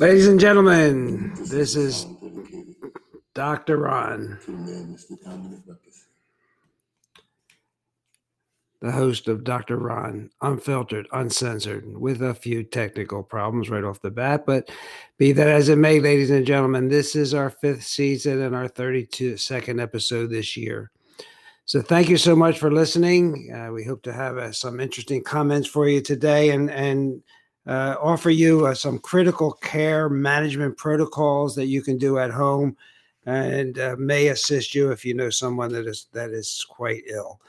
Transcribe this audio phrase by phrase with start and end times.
[0.00, 2.06] Ladies and gentlemen, this is
[3.34, 3.78] Dr.
[3.78, 4.38] Ron,
[8.80, 9.76] the host of Dr.
[9.76, 14.46] Ron, unfiltered, uncensored, with a few technical problems right off the bat.
[14.46, 14.70] But
[15.16, 18.68] be that as it may, ladies and gentlemen, this is our fifth season and our
[18.68, 20.92] 32nd episode this year.
[21.64, 23.52] So thank you so much for listening.
[23.52, 27.20] Uh, we hope to have uh, some interesting comments for you today and, and
[27.68, 32.76] uh, offer you uh, some critical care management protocols that you can do at home
[33.26, 37.40] and uh, may assist you if you know someone that is that is quite ill.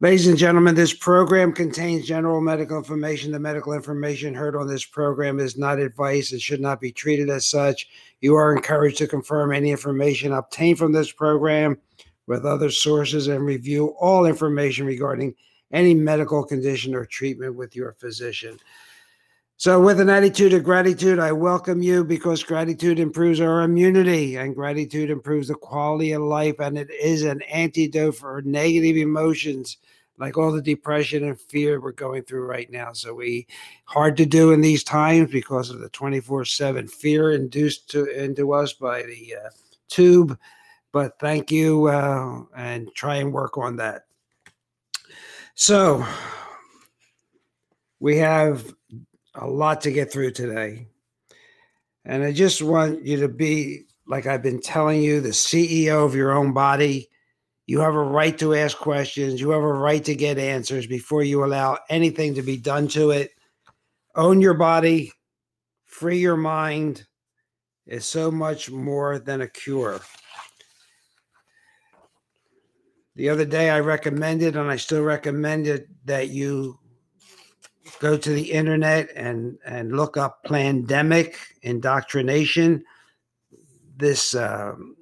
[0.00, 3.32] Ladies and gentlemen, this program contains general medical information.
[3.32, 7.30] The medical information heard on this program is not advice and should not be treated
[7.30, 7.88] as such.
[8.20, 11.78] You are encouraged to confirm any information obtained from this program
[12.26, 15.34] with other sources and review all information regarding
[15.72, 18.58] any medical condition or treatment with your physician.
[19.56, 24.52] So, with an attitude of gratitude, I welcome you because gratitude improves our immunity and
[24.52, 26.56] gratitude improves the quality of life.
[26.58, 29.76] And it is an antidote for negative emotions
[30.18, 32.92] like all the depression and fear we're going through right now.
[32.92, 33.46] So, we
[33.84, 38.52] hard to do in these times because of the 24 7 fear induced to, into
[38.52, 39.50] us by the uh,
[39.88, 40.36] tube.
[40.90, 44.06] But thank you uh, and try and work on that.
[45.54, 46.04] So,
[48.00, 48.74] we have
[49.34, 50.88] a lot to get through today.
[52.04, 56.14] And I just want you to be, like I've been telling you, the CEO of
[56.14, 57.08] your own body.
[57.66, 59.40] You have a right to ask questions.
[59.40, 63.10] You have a right to get answers before you allow anything to be done to
[63.10, 63.30] it.
[64.16, 65.12] Own your body,
[65.84, 67.06] free your mind
[67.86, 70.00] is so much more than a cure.
[73.16, 76.78] The other day, I recommended, and I still recommend it, that you
[78.00, 82.84] go to the internet and and look up pandemic indoctrination.
[83.96, 84.96] This um,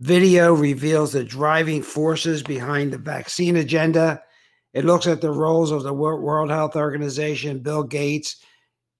[0.00, 4.22] video reveals the driving forces behind the vaccine agenda.
[4.74, 8.36] It looks at the roles of the world health organization bill gates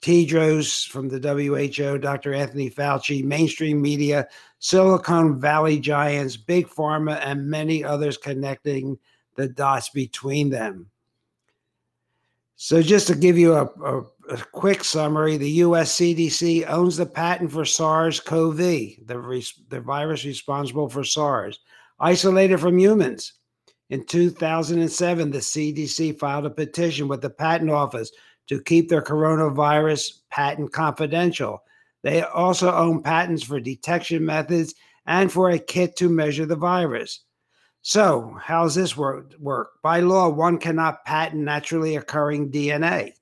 [0.00, 4.28] tedros from the who dr anthony fauci mainstream media
[4.60, 8.96] silicon valley giants big pharma and many others connecting
[9.34, 10.88] the dots between them
[12.60, 14.00] so, just to give you a, a,
[14.30, 18.58] a quick summary, the US CDC owns the patent for SARS CoV,
[19.06, 21.60] the, res- the virus responsible for SARS,
[22.00, 23.34] isolated from humans.
[23.90, 28.10] In 2007, the CDC filed a petition with the Patent Office
[28.48, 31.62] to keep their coronavirus patent confidential.
[32.02, 34.74] They also own patents for detection methods
[35.06, 37.20] and for a kit to measure the virus.
[37.88, 39.80] So, how's this work, work?
[39.82, 43.14] By law, one cannot patent naturally occurring DNA.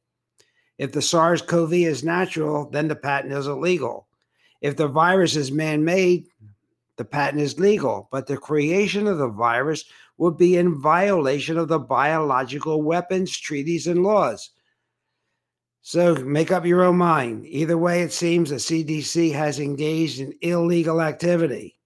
[0.77, 4.09] If the SARS CoV is natural, then the patent is illegal.
[4.61, 6.27] If the virus is man made,
[6.97, 8.09] the patent is legal.
[8.11, 9.85] But the creation of the virus
[10.19, 14.51] would be in violation of the biological weapons treaties and laws.
[15.83, 17.47] So make up your own mind.
[17.47, 21.77] Either way, it seems the CDC has engaged in illegal activity.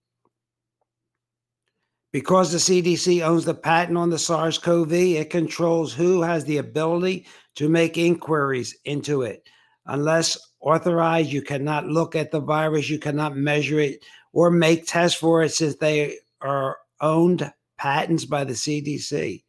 [2.13, 6.59] Because the CDC owns the patent on the SARS CoV, it controls who has the
[6.59, 9.49] ability to make inquiries into it.
[9.87, 15.19] Unless authorized, you cannot look at the virus, you cannot measure it, or make tests
[15.19, 19.43] for it since they are owned patents by the CDC.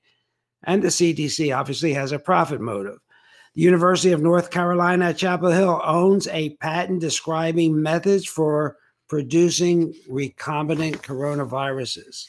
[0.64, 3.00] And the CDC obviously has a profit motive.
[3.56, 8.78] The University of North Carolina at Chapel Hill owns a patent describing methods for
[9.10, 12.28] producing recombinant coronaviruses.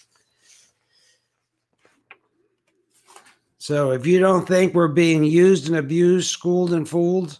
[3.63, 7.39] So if you don't think we're being used and abused, schooled and fooled,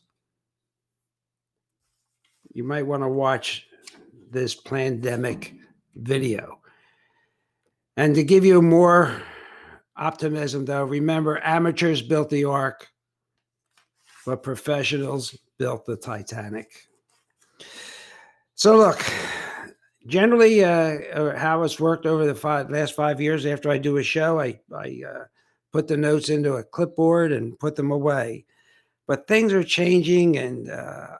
[2.53, 3.67] you might want to watch
[4.31, 5.53] this pandemic
[5.97, 6.61] video.
[7.97, 9.21] And to give you more
[9.97, 12.87] optimism, though, remember amateurs built the ark,
[14.25, 16.71] but professionals built the Titanic.
[18.55, 19.05] So, look,
[20.07, 23.97] generally, uh, uh, how it's worked over the five, last five years after I do
[23.97, 25.25] a show, I, I uh,
[25.73, 28.45] put the notes into a clipboard and put them away.
[29.07, 31.17] But things are changing, and uh,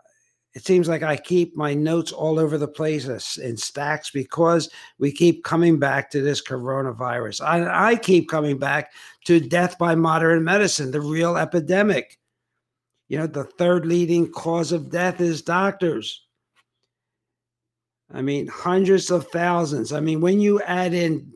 [0.55, 5.11] it seems like I keep my notes all over the place in stacks because we
[5.11, 7.45] keep coming back to this coronavirus.
[7.45, 8.93] I, I keep coming back
[9.25, 12.19] to death by modern medicine, the real epidemic.
[13.09, 16.25] You know, the third leading cause of death is doctors.
[18.13, 19.93] I mean, hundreds of thousands.
[19.93, 21.33] I mean, when you add in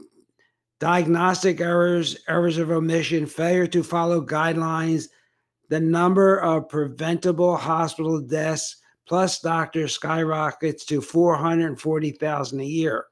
[0.78, 5.08] diagnostic errors, errors of omission, failure to follow guidelines,
[5.68, 8.76] the number of preventable hospital deaths
[9.06, 13.06] plus doctors skyrockets to 440,000 a year.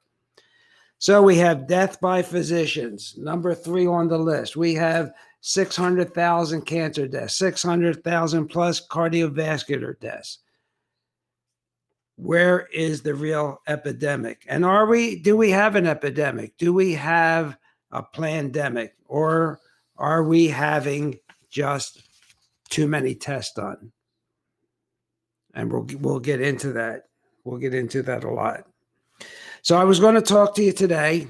[0.97, 4.55] So we have death by physicians, number three on the list.
[4.55, 10.39] We have 600,000 cancer deaths, 600,000 plus cardiovascular deaths.
[12.17, 14.45] Where is the real epidemic?
[14.47, 16.57] And are we, do we have an epidemic?
[16.57, 17.57] Do we have
[17.91, 18.95] a pandemic?
[19.07, 19.59] Or
[19.97, 21.19] are we having
[21.49, 22.01] just
[22.69, 23.91] too many tests done?
[25.53, 27.03] And we'll, we'll get into that.
[27.43, 28.65] We'll get into that a lot.
[29.61, 31.27] So I was going to talk to you today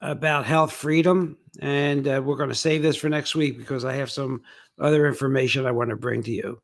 [0.00, 1.36] about health freedom.
[1.60, 4.42] And uh, we're going to save this for next week because I have some
[4.78, 6.60] other information I want to bring to you.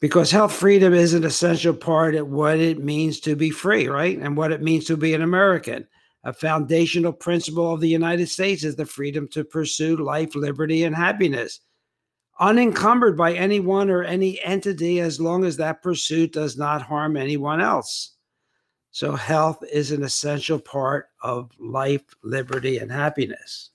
[0.00, 4.18] Because health freedom is an essential part of what it means to be free, right?
[4.18, 5.86] And what it means to be an American.
[6.24, 10.94] A foundational principle of the United States is the freedom to pursue life, liberty, and
[10.94, 11.60] happiness,
[12.38, 17.60] unencumbered by anyone or any entity as long as that pursuit does not harm anyone
[17.60, 18.16] else.
[18.90, 23.70] So, health is an essential part of life, liberty, and happiness.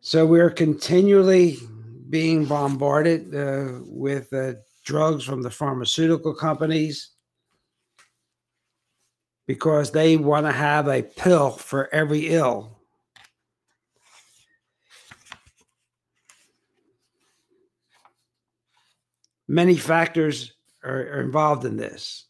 [0.00, 1.58] So, we're continually
[2.08, 7.10] being bombarded uh, with uh, drugs from the pharmaceutical companies
[9.46, 12.80] because they want to have a pill for every ill.
[19.46, 20.52] Many factors
[20.84, 22.28] are, are involved in this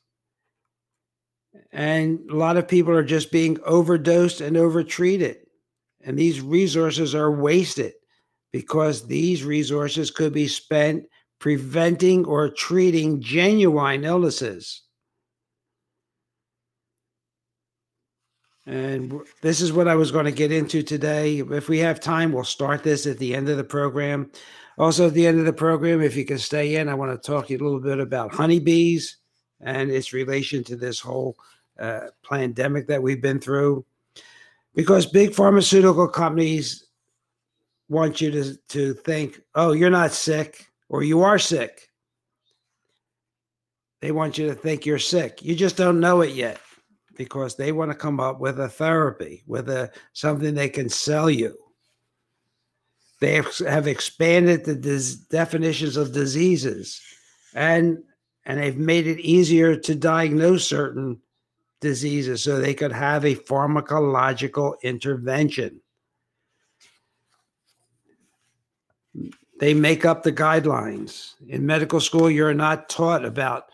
[1.73, 5.39] and a lot of people are just being overdosed and overtreated.
[6.01, 7.93] And these resources are wasted
[8.53, 11.05] because these resources could be spent
[11.39, 14.83] preventing or treating genuine illnesses.
[18.67, 21.39] And this is what I was going to get into today.
[21.39, 24.31] If we have time, we'll start this at the end of the program.
[24.77, 27.27] Also, at the end of the program, if you can stay in, I want to
[27.27, 29.17] talk to you a little bit about honeybees
[29.61, 31.37] and its relation to this whole
[31.79, 33.87] uh, pandemic that we've been through.
[34.75, 36.88] Because big pharmaceutical companies
[37.89, 41.89] want you to, to think, oh, you're not sick or you are sick.
[44.01, 45.43] They want you to think you're sick.
[45.43, 46.61] You just don't know it yet
[47.17, 51.29] because they want to come up with a therapy, with a something they can sell
[51.29, 51.57] you.
[53.21, 57.01] They have expanded the dis- definitions of diseases
[57.55, 57.99] and
[58.45, 61.21] and they've made it easier to diagnose certain
[61.81, 65.81] diseases so they could have a pharmacological intervention.
[69.59, 71.33] They make up the guidelines.
[71.49, 73.65] In medical school, you're not taught about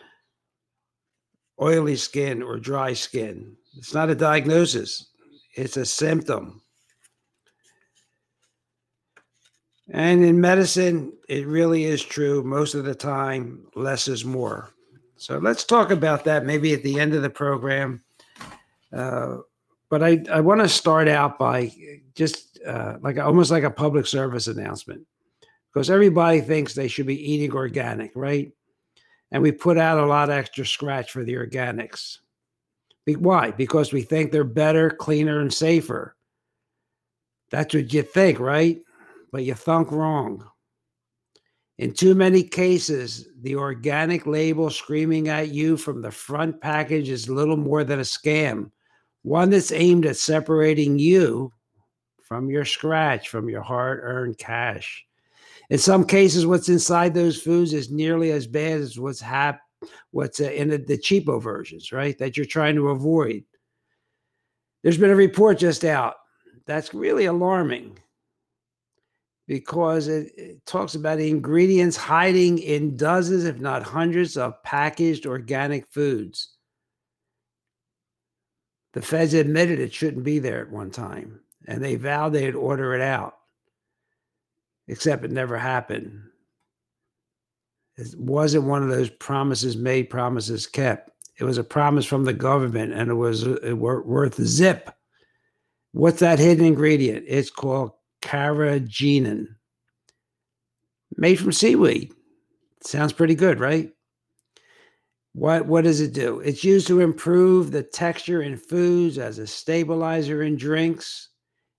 [1.60, 3.56] oily skin or dry skin.
[3.76, 5.06] It's not a diagnosis,
[5.54, 6.62] it's a symptom.
[9.90, 14.70] And in medicine, it really is true most of the time, less is more.
[15.16, 18.02] So let's talk about that maybe at the end of the program.
[18.90, 19.38] Uh,
[19.90, 21.70] but I, I want to start out by
[22.14, 25.06] just uh, like almost like a public service announcement
[25.74, 28.52] because everybody thinks they should be eating organic, right?
[29.32, 32.18] And we put out a lot extra scratch for the organics.
[33.06, 33.50] Why?
[33.50, 36.14] Because we think they're better, cleaner, and safer.
[37.50, 38.80] That's what you think, right?
[39.32, 40.48] But you thunk wrong.
[41.78, 47.28] In too many cases, the organic label screaming at you from the front package is
[47.28, 48.70] little more than a scam,
[49.22, 51.52] one that's aimed at separating you
[52.22, 55.04] from your scratch, from your hard earned cash.
[55.70, 59.60] In some cases, what's inside those foods is nearly as bad as what's hap-
[60.10, 62.16] what's uh, in the, the cheapo versions, right?
[62.18, 63.44] That you're trying to avoid.
[64.82, 66.14] There's been a report just out
[66.66, 67.98] that's really alarming
[69.46, 75.86] because it, it, talks about ingredients hiding in dozens, if not hundreds, of packaged organic
[75.88, 76.50] foods.
[78.94, 82.94] The feds admitted it shouldn't be there at one time, and they vowed they'd order
[82.94, 83.34] it out,
[84.88, 86.20] except it never happened.
[87.96, 91.10] It wasn't one of those promises made, promises kept.
[91.38, 94.90] It was a promise from the government, and it was uh, worth zip.
[95.92, 97.24] What's that hidden ingredient?
[97.28, 99.46] It's called carrageenan,
[101.16, 102.12] made from seaweed.
[102.82, 103.90] Sounds pretty good, right?
[105.34, 106.40] What what does it do?
[106.40, 111.30] It's used to improve the texture in foods as a stabilizer in drinks.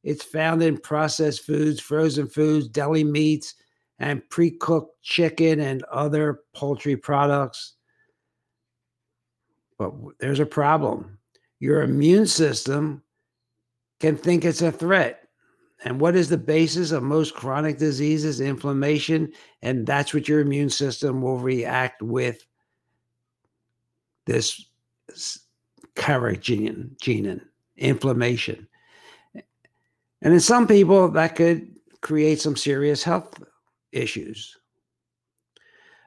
[0.06, 3.56] It's found in processed foods, frozen foods, deli meats,
[3.98, 7.74] and pre-cooked chicken and other poultry products.
[9.80, 11.18] But there's a problem.
[11.60, 13.02] Your immune system
[14.00, 15.28] can think it's a threat.
[15.84, 18.40] And what is the basis of most chronic diseases?
[18.42, 19.34] Inflammation.
[19.64, 22.46] And that's what your immune system will react with
[24.28, 24.66] this
[25.96, 27.42] carrageenan,
[27.78, 28.68] inflammation.
[30.26, 33.42] And in some people, that could create some serious health
[33.94, 34.58] issues.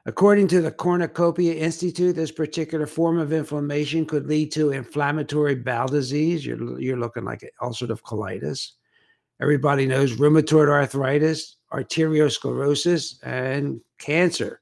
[0.05, 5.87] According to the Cornucopia Institute, this particular form of inflammation could lead to inflammatory bowel
[5.87, 6.45] disease.
[6.45, 8.73] You're, you're looking like ulcerative colitis,
[9.41, 14.59] Everybody knows rheumatoid arthritis, arteriosclerosis, and cancer.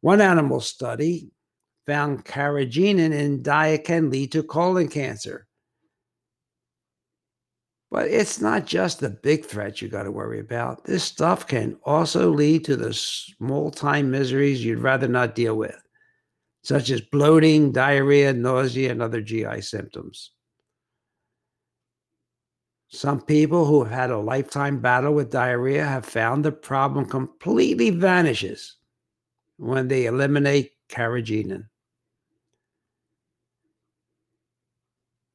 [0.00, 1.30] One animal study
[1.86, 5.46] found carrageenan in diet can lead to colon cancer.
[7.92, 10.84] But it's not just the big threats you got to worry about.
[10.84, 15.76] This stuff can also lead to the small time miseries you'd rather not deal with,
[16.62, 20.30] such as bloating, diarrhea, nausea, and other GI symptoms.
[22.88, 27.90] Some people who have had a lifetime battle with diarrhea have found the problem completely
[27.90, 28.76] vanishes
[29.58, 31.68] when they eliminate carrageenan.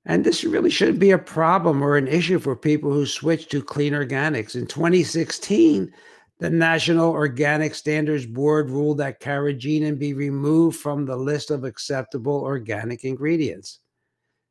[0.08, 3.62] And this really shouldn't be a problem or an issue for people who switch to
[3.62, 4.56] clean organics.
[4.56, 5.94] In 2016,
[6.40, 12.42] the National Organic Standards Board ruled that carrageenan be removed from the list of acceptable
[12.42, 13.80] organic ingredients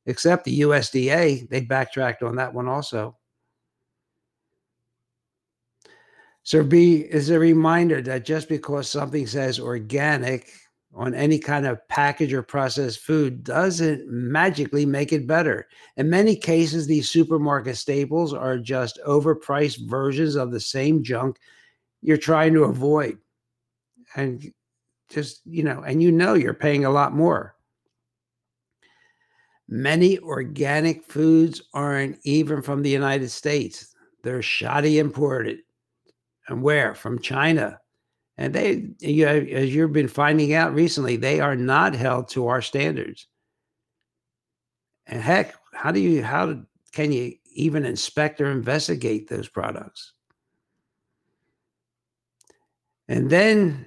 [0.06, 3.16] except the USDA, they backtracked on that one also.
[6.44, 10.48] So B is a reminder that just because something says organic
[10.96, 15.68] on any kind of package or processed food doesn't magically make it better.
[15.98, 21.38] In many cases, these supermarket staples are just overpriced versions of the same junk
[22.00, 23.18] you're trying to avoid.
[24.16, 24.50] And
[25.10, 27.54] just, you know, and you know you're paying a lot more.
[29.68, 33.94] Many organic foods aren't even from the United States.
[34.22, 35.58] They're shoddy imported.
[36.48, 36.94] And where?
[36.94, 37.80] From China.
[38.38, 42.60] And they, you, as you've been finding out recently, they are not held to our
[42.60, 43.26] standards.
[45.06, 46.60] And heck, how do you, how
[46.92, 50.12] can you even inspect or investigate those products?
[53.08, 53.86] And then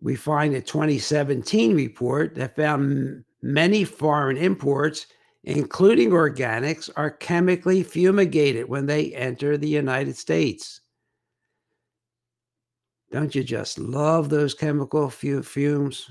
[0.00, 5.06] we find a 2017 report that found Many foreign imports,
[5.42, 10.80] including organics, are chemically fumigated when they enter the United States.
[13.14, 16.10] Don't you just love those chemical fumes?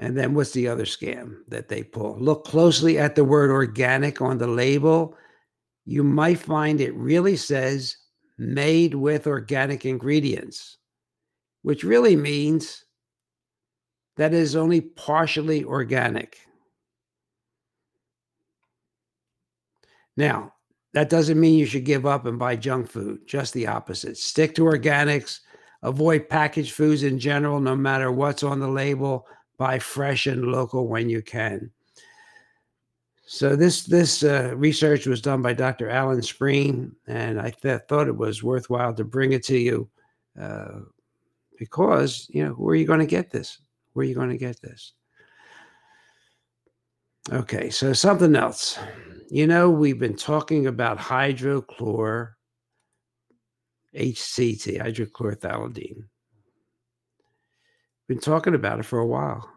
[0.00, 2.18] And then what's the other scam that they pull?
[2.18, 5.16] Look closely at the word organic on the label.
[5.84, 7.96] You might find it really says
[8.38, 10.78] made with organic ingredients,
[11.62, 12.86] which really means
[14.16, 16.38] that is only partially organic.
[20.16, 20.54] Now,
[20.96, 24.16] that doesn't mean you should give up and buy junk food, just the opposite.
[24.16, 25.40] Stick to organics,
[25.82, 29.26] avoid packaged foods in general, no matter what's on the label.
[29.58, 31.70] Buy fresh and local when you can.
[33.26, 35.90] So this this uh, research was done by Dr.
[35.90, 39.90] Allan Spreen, and I th- thought it was worthwhile to bring it to you
[40.40, 40.78] uh,
[41.58, 43.58] because you know where are you going to get this?
[43.92, 44.94] Where are you going to get this?
[47.32, 48.78] Okay, so something else.
[49.28, 52.34] You know, we've been talking about hydrochlor
[53.96, 56.04] HCT, hydrochlorothalidine.
[58.06, 59.50] Been talking about it for a while.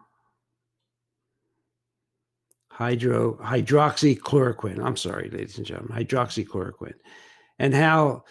[2.72, 4.84] Hydro hydroxychloroquine.
[4.84, 6.94] I'm sorry, ladies and gentlemen, hydroxychloroquine,
[7.60, 8.24] and how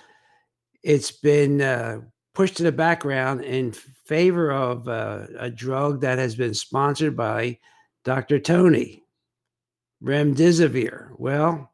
[0.84, 2.02] it's been uh,
[2.34, 7.60] pushed to the background in favor of uh, a drug that has been sponsored by
[8.04, 8.40] Dr.
[8.40, 9.04] Tony,
[10.04, 11.12] remdesivir.
[11.18, 11.72] Well,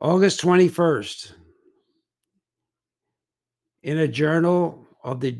[0.00, 1.32] August 21st,
[3.82, 5.38] in a journal of the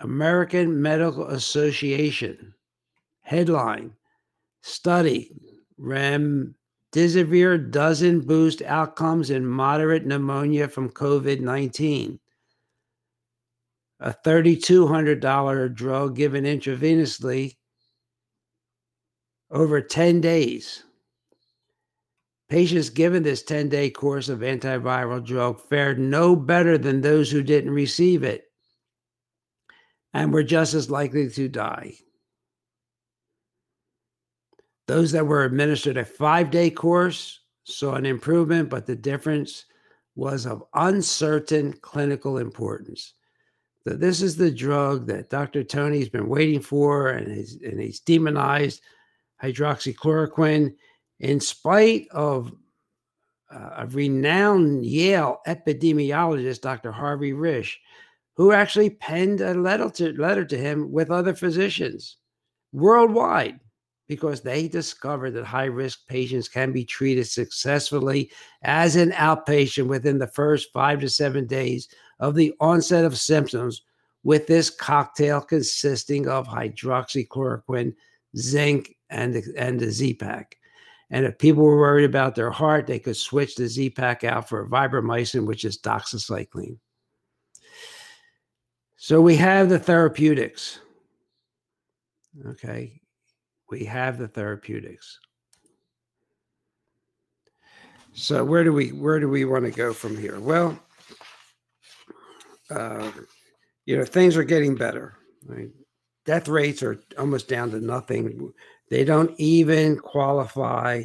[0.00, 2.54] American Medical Association,
[3.20, 3.92] headline
[4.62, 5.32] study
[5.80, 12.18] remdesivir doesn't boost outcomes in moderate pneumonia from COVID 19
[14.00, 17.56] a $3,200 drug given intravenously
[19.50, 20.84] over 10 days.
[22.48, 27.42] Patients given this 10 day course of antiviral drug fared no better than those who
[27.42, 28.44] didn't receive it
[30.14, 31.94] and were just as likely to die.
[34.86, 39.66] Those that were administered a five day course saw an improvement, but the difference
[40.16, 43.12] was of uncertain clinical importance
[43.84, 45.62] that this is the drug that Dr.
[45.62, 48.82] Tony's been waiting for, and he's, and he's demonized
[49.42, 50.74] hydroxychloroquine
[51.20, 52.52] in spite of
[53.52, 56.92] uh, a renowned Yale epidemiologist, Dr.
[56.92, 57.76] Harvey Risch,
[58.36, 62.18] who actually penned a letter to, letter to him with other physicians
[62.72, 63.58] worldwide
[64.06, 68.30] because they discovered that high risk patients can be treated successfully
[68.62, 71.88] as an outpatient within the first five to seven days
[72.20, 73.82] of the onset of symptoms
[74.24, 77.94] with this cocktail consisting of hydroxychloroquine,
[78.36, 80.56] zinc, and the, and the Z-Pak.
[81.10, 84.68] And if people were worried about their heart, they could switch the Z-Pak out for
[84.68, 86.78] vibramycin, which is doxycycline.
[88.96, 90.80] So we have the therapeutics.
[92.46, 93.00] Okay.
[93.70, 95.18] We have the therapeutics.
[98.12, 100.40] So where do we where do we want to go from here?
[100.40, 100.78] Well,
[102.70, 103.10] uh,
[103.86, 105.16] you know, things are getting better.
[105.46, 105.70] Right?
[106.26, 108.52] Death rates are almost down to nothing.
[108.90, 111.04] They don't even qualify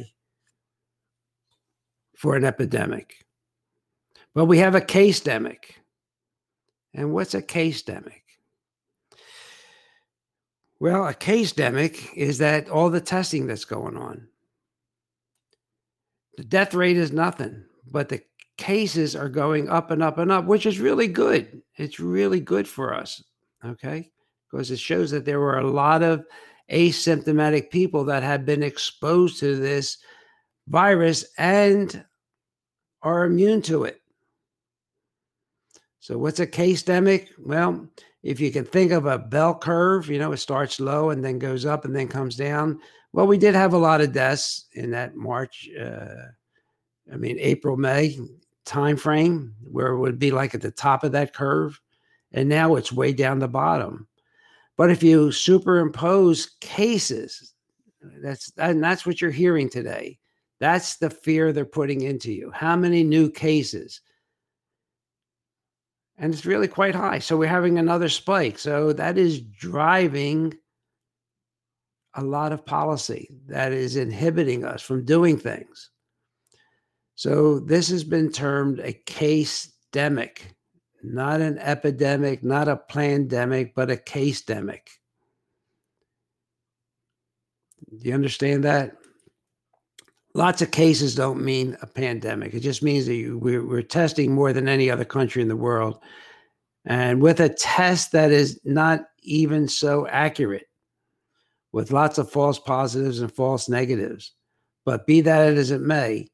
[2.16, 3.24] for an epidemic.
[4.34, 5.76] But we have a case demic.
[6.94, 8.22] And what's a case demic?
[10.80, 14.28] Well, a case demic is that all the testing that's going on.
[16.36, 18.22] The death rate is nothing, but the
[18.56, 21.62] cases are going up and up and up, which is really good.
[21.76, 23.22] It's really good for us.
[23.64, 24.10] Okay.
[24.50, 26.24] Because it shows that there were a lot of
[26.70, 29.98] asymptomatic people that have been exposed to this
[30.68, 32.04] virus and
[33.02, 34.00] are immune to it.
[36.00, 37.28] So, what's a case demic?
[37.38, 37.88] Well,
[38.22, 41.38] if you can think of a bell curve, you know, it starts low and then
[41.38, 42.80] goes up and then comes down.
[43.12, 46.28] Well, we did have a lot of deaths in that March, uh,
[47.12, 48.18] I mean, April, May
[48.64, 51.80] time frame where it would be like at the top of that curve
[52.32, 54.08] and now it's way down the bottom
[54.76, 57.54] but if you superimpose cases
[58.22, 60.18] that's and that's what you're hearing today.
[60.60, 62.50] That's the fear they're putting into you.
[62.50, 64.00] How many new cases?
[66.16, 67.18] And it's really quite high.
[67.18, 68.58] So we're having another spike.
[68.58, 70.54] So that is driving
[72.14, 75.90] a lot of policy that is inhibiting us from doing things.
[77.16, 80.38] So this has been termed a case demic,
[81.04, 84.88] not an epidemic, not a pandemic, but a case demic.
[87.90, 88.96] Do you understand that?
[90.34, 92.54] Lots of cases don't mean a pandemic.
[92.54, 95.56] It just means that you, we're, we're testing more than any other country in the
[95.56, 95.98] world.
[96.86, 100.66] And with a test that is not even so accurate,
[101.72, 104.32] with lots of false positives and false negatives.
[104.84, 106.28] But be that as it may,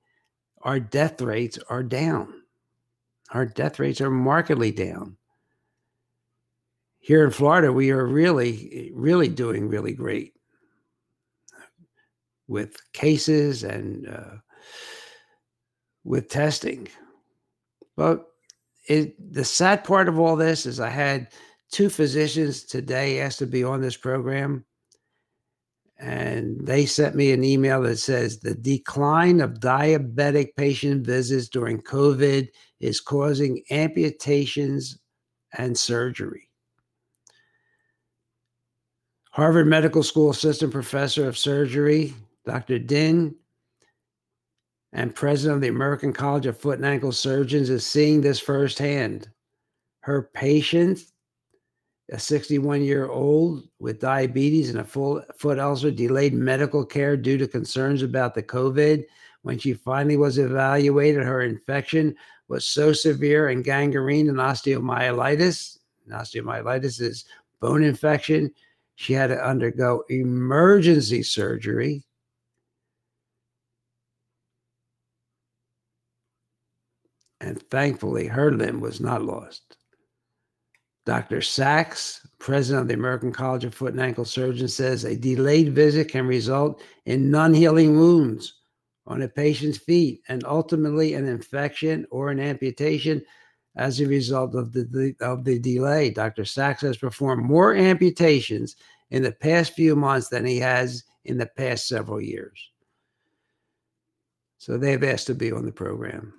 [0.62, 2.39] our death rates are down.
[3.30, 5.16] Our death rates are markedly down.
[6.98, 10.34] Here in Florida, we are really, really doing really great
[12.46, 14.36] with cases and uh,
[16.04, 16.88] with testing.
[17.96, 18.26] But
[18.88, 21.28] it, the sad part of all this is I had
[21.70, 24.64] two physicians today asked to be on this program.
[26.00, 31.82] And they sent me an email that says the decline of diabetic patient visits during
[31.82, 32.48] COVID
[32.80, 34.98] is causing amputations
[35.58, 36.48] and surgery.
[39.32, 42.14] Harvard Medical School Assistant Professor of Surgery,
[42.46, 42.78] Dr.
[42.78, 43.34] Dinh,
[44.92, 49.28] and President of the American College of Foot and Ankle Surgeons, is seeing this firsthand.
[50.00, 51.00] Her patient
[52.10, 57.38] a 61 year old with diabetes and a full foot ulcer delayed medical care due
[57.38, 59.04] to concerns about the COVID.
[59.42, 62.14] When she finally was evaluated, her infection
[62.48, 65.78] was so severe and gangrene and osteomyelitis.
[66.04, 67.24] And osteomyelitis is
[67.60, 68.52] bone infection.
[68.96, 72.02] She had to undergo emergency surgery.
[77.40, 79.76] And thankfully, her limb was not lost.
[81.10, 81.42] Dr.
[81.42, 86.08] Sachs, president of the American College of Foot and Ankle Surgeons, says a delayed visit
[86.08, 88.60] can result in non healing wounds
[89.08, 93.24] on a patient's feet and ultimately an infection or an amputation
[93.74, 96.10] as a result of the, of the delay.
[96.10, 96.44] Dr.
[96.44, 98.76] Sachs has performed more amputations
[99.10, 102.70] in the past few months than he has in the past several years.
[104.58, 106.34] So they've asked to be on the program,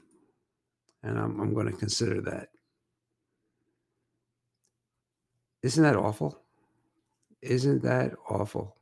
[1.03, 2.50] and I'm, I'm going to consider that.
[5.63, 6.39] Isn't that awful?
[7.41, 8.75] Isn't that awful?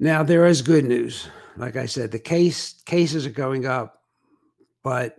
[0.00, 1.28] Now there is good news.
[1.56, 4.02] Like I said, the case cases are going up,
[4.84, 5.16] but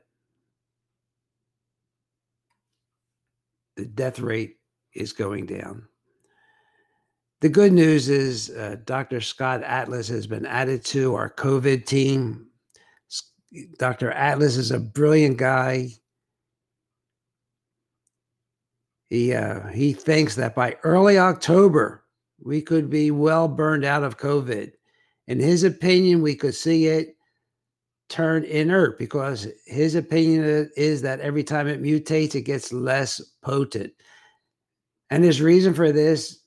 [3.76, 4.58] the death rate
[4.94, 5.88] is going down.
[7.42, 9.22] The good news is uh, Dr.
[9.22, 12.48] Scott Atlas has been added to our COVID team.
[13.78, 14.12] Dr.
[14.12, 15.90] Atlas is a brilliant guy.
[19.10, 22.04] He uh, he thinks that by early October
[22.42, 24.72] we could be well burned out of COVID.
[25.28, 27.16] In his opinion, we could see it
[28.08, 33.94] turn inert because his opinion is that every time it mutates, it gets less potent.
[35.12, 36.44] And his reason for this,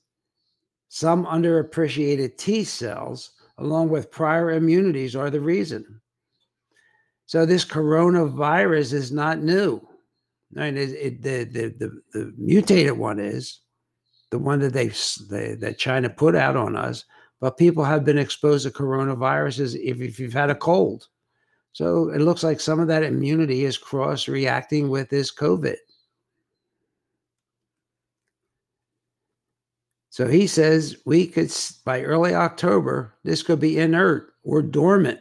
[0.89, 6.01] some underappreciated T cells, along with prior immunities, are the reason.
[7.25, 9.81] So this coronavirus is not new.
[10.57, 13.61] I it, it, the, the, the the mutated one is
[14.29, 14.91] the one that they,
[15.29, 17.05] they that China put out on us.
[17.39, 21.07] But people have been exposed to coronaviruses if, if you've had a cold.
[21.73, 25.75] So it looks like some of that immunity is cross reacting with this COVID.
[30.09, 31.51] So he says we could,
[31.83, 35.19] by early October, this could be inert or dormant.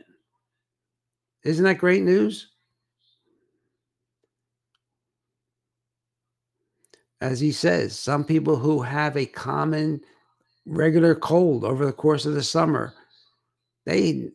[1.45, 2.52] Isn't that great news?
[7.23, 10.01] As he says, some people who have a common
[10.67, 12.95] regular cold over the course of the summer,
[13.87, 14.31] they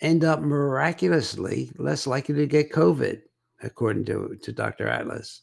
[0.00, 3.22] end up miraculously less likely to get COVID,
[3.62, 4.88] according to, to Dr.
[4.88, 5.42] Atlas.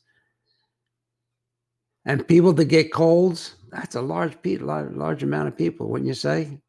[2.04, 6.14] And people that get colds, that's a large, large, large amount of people, wouldn't you
[6.14, 6.60] say?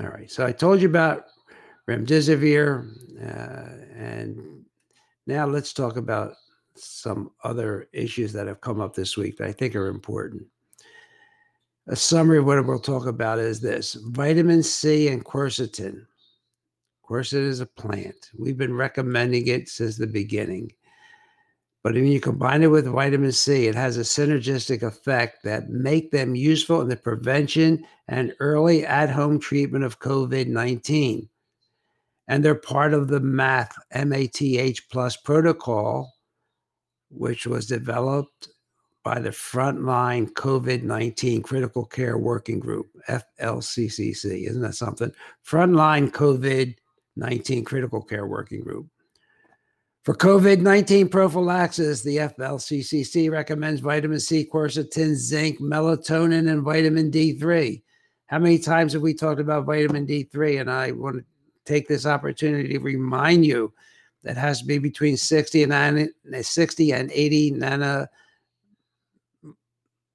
[0.00, 0.28] All right.
[0.28, 1.26] So I told you about
[1.88, 2.88] remdesivir,
[3.22, 4.64] uh, and
[5.28, 6.34] now let's talk about
[6.76, 10.46] some other issues that have come up this week that I think are important.
[11.86, 16.06] A summary of what we'll talk about is this vitamin C and quercetin.
[17.08, 18.30] Quercetin is a plant.
[18.38, 20.72] We've been recommending it since the beginning.
[21.82, 26.10] But when you combine it with vitamin C, it has a synergistic effect that make
[26.10, 31.28] them useful in the prevention and early at-home treatment of COVID-19.
[32.26, 36.13] And they're part of the MATH, M-A-T-H plus protocol,
[37.14, 38.48] which was developed
[39.04, 44.48] by the Frontline COVID 19 Critical Care Working Group, FLCCC.
[44.48, 45.12] Isn't that something?
[45.46, 46.74] Frontline COVID
[47.16, 48.86] 19 Critical Care Working Group.
[50.04, 57.82] For COVID 19 prophylaxis, the FLCCC recommends vitamin C, quercetin, zinc, melatonin, and vitamin D3.
[58.26, 60.60] How many times have we talked about vitamin D3?
[60.60, 61.24] And I want to
[61.64, 63.72] take this opportunity to remind you
[64.24, 68.06] that has to be between 60 and 90, eh, 60 and 80 nano,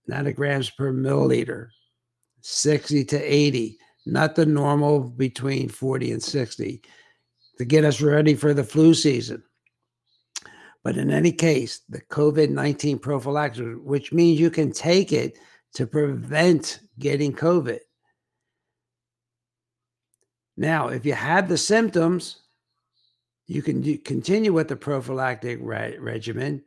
[0.09, 1.69] nanograms per milliliter.
[2.41, 6.81] 60 to 80 not the normal between 40 and 60
[7.57, 9.43] to get us ready for the flu season.
[10.83, 15.37] But in any case the covid-19 prophylaxis which means you can take it
[15.73, 17.79] to prevent getting covid.
[20.57, 22.38] Now if you have the symptoms
[23.49, 26.63] you can do, continue with the prophylactic re- regimen,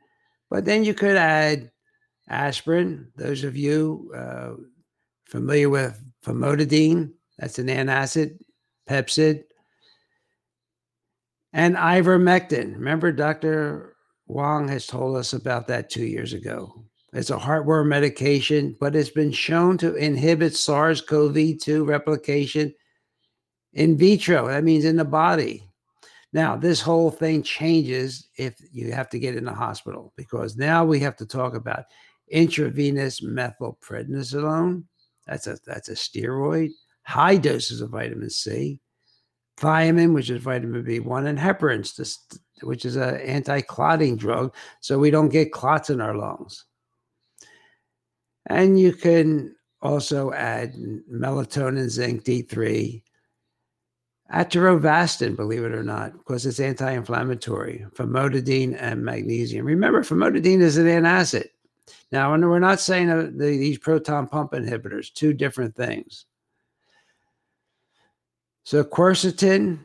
[0.51, 1.71] but then you could add
[2.29, 3.09] aspirin.
[3.17, 4.55] Those of you uh,
[5.33, 7.11] Familiar with famotidine?
[7.39, 8.39] That's an antacid,
[8.87, 9.45] Pepcid,
[11.55, 12.75] and ivermectin.
[12.75, 13.97] Remember, Dr.
[14.27, 16.85] Wong has told us about that two years ago.
[17.15, 22.75] It's a heartworm medication, but it's been shown to inhibit SARS CoV 2 replication
[23.73, 24.49] in vitro.
[24.49, 25.67] That means in the body.
[26.33, 30.85] Now, this whole thing changes if you have to get in the hospital because now
[30.85, 31.85] we have to talk about
[32.29, 34.85] intravenous methylprednisolone.
[35.27, 36.71] That's a that's a steroid.
[37.05, 38.81] High doses of vitamin C,
[39.59, 41.85] thiamine, which is vitamin B1, and heparin,
[42.63, 46.65] which is an anti-clotting drug, so we don't get clots in our lungs.
[48.47, 50.75] And you can also add
[51.13, 53.03] melatonin, zinc, D3,
[54.31, 59.67] Atorvastatin, believe it or not, because it's anti-inflammatory, famotidine and magnesium.
[59.67, 61.49] Remember, famotidine is an antacid.
[62.13, 66.27] Now, we're not saying the, these proton pump inhibitors, two different things.
[68.65, 69.79] So, quercetin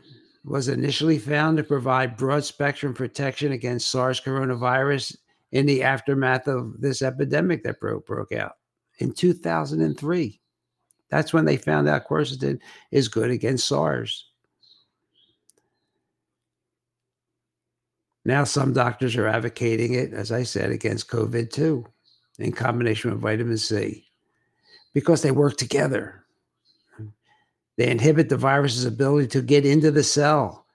[0.45, 5.17] was initially found to provide broad spectrum protection against SARS coronavirus
[5.52, 8.54] in the aftermath of this epidemic that broke, broke out
[9.00, 10.39] in 2003.
[11.10, 12.60] That's when they found out quercetin
[12.91, 14.26] is good against SARS.
[18.26, 21.86] Now, some doctors are advocating it, as I said, against COVID too,
[22.39, 24.06] in combination with vitamin C,
[24.93, 26.26] because they work together.
[27.78, 30.65] They inhibit the virus's ability to get into the cell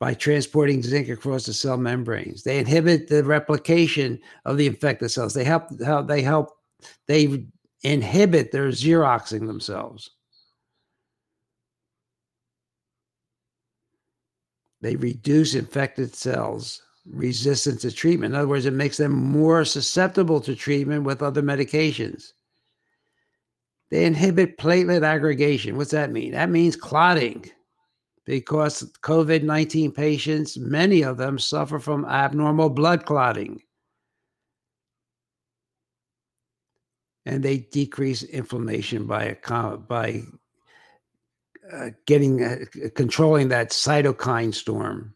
[0.00, 2.42] by transporting zinc across the cell membranes.
[2.42, 5.32] They inhibit the replication of the infected cells.
[5.32, 6.50] They help how they help
[7.06, 7.46] they
[7.82, 10.10] inhibit their xeroxing themselves.
[14.80, 18.34] They reduce infected cells resistance to treatment.
[18.34, 22.32] In other words, it makes them more susceptible to treatment with other medications.
[23.90, 25.76] They inhibit platelet aggregation.
[25.76, 26.32] What's that mean?
[26.32, 27.50] That means clotting
[28.24, 33.60] because COVID 19 patients, many of them suffer from abnormal blood clotting.
[37.24, 39.36] And they decrease inflammation by,
[39.88, 40.22] by
[41.72, 42.56] uh, getting uh,
[42.94, 45.14] controlling that cytokine storm.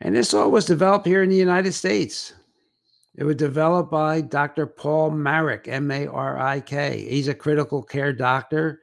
[0.00, 2.32] And this all was developed here in the United States.
[3.16, 4.66] It was developed by Dr.
[4.66, 7.06] Paul Marik, M A R I K.
[7.08, 8.80] He's a critical care doctor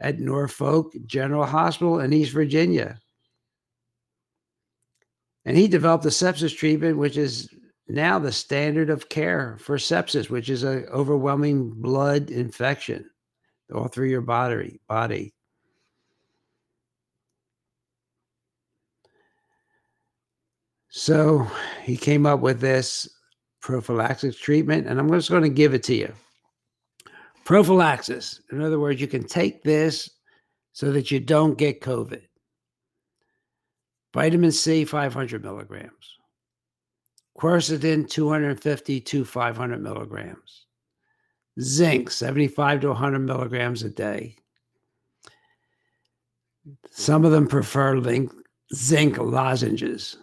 [0.00, 2.98] at Norfolk General Hospital in East Virginia.
[5.44, 7.48] And he developed a sepsis treatment, which is
[7.88, 13.08] now the standard of care for sepsis, which is an overwhelming blood infection
[13.74, 14.80] all through your body.
[14.88, 15.32] body.
[20.88, 21.46] So
[21.82, 23.08] he came up with this
[23.60, 26.12] prophylaxis treatment, and I'm just going to give it to you.
[27.44, 28.40] Prophylaxis.
[28.50, 30.08] In other words, you can take this
[30.72, 32.22] so that you don't get COVID.
[34.14, 36.15] Vitamin C, 500 milligrams.
[37.36, 40.66] Quercetin, 250 to 500 milligrams.
[41.60, 44.36] Zinc, 75 to 100 milligrams a day.
[46.90, 48.00] Some of them prefer
[48.74, 50.16] zinc lozenges.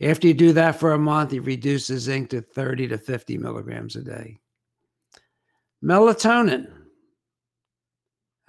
[0.00, 3.38] After you do that for a month, you reduce the zinc to 30 to 50
[3.38, 4.38] milligrams a day.
[5.84, 6.70] Melatonin.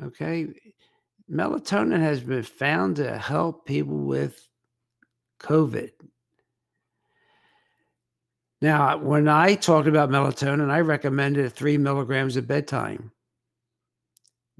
[0.01, 0.47] Okay.
[1.29, 4.47] Melatonin has been found to help people with
[5.41, 5.91] COVID.
[8.61, 13.11] Now, when I talked about melatonin, I recommended three milligrams at bedtime.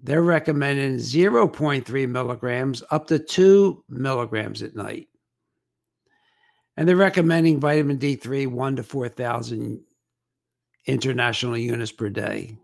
[0.02, 5.10] They're recommending 0.3 milligrams up to two milligrams at night.
[6.78, 9.82] And they're recommending vitamin D3 one to 4,000
[10.86, 12.58] international units per day.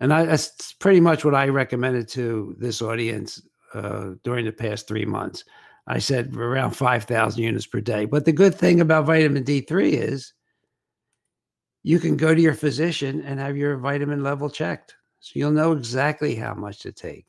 [0.00, 3.40] And I, that's pretty much what I recommended to this audience
[3.72, 5.44] uh, during the past three months.
[5.86, 8.04] I said around 5,000 units per day.
[8.04, 10.34] But the good thing about vitamin D3 is
[11.82, 14.96] you can go to your physician and have your vitamin level checked.
[15.20, 17.26] So you'll know exactly how much to take.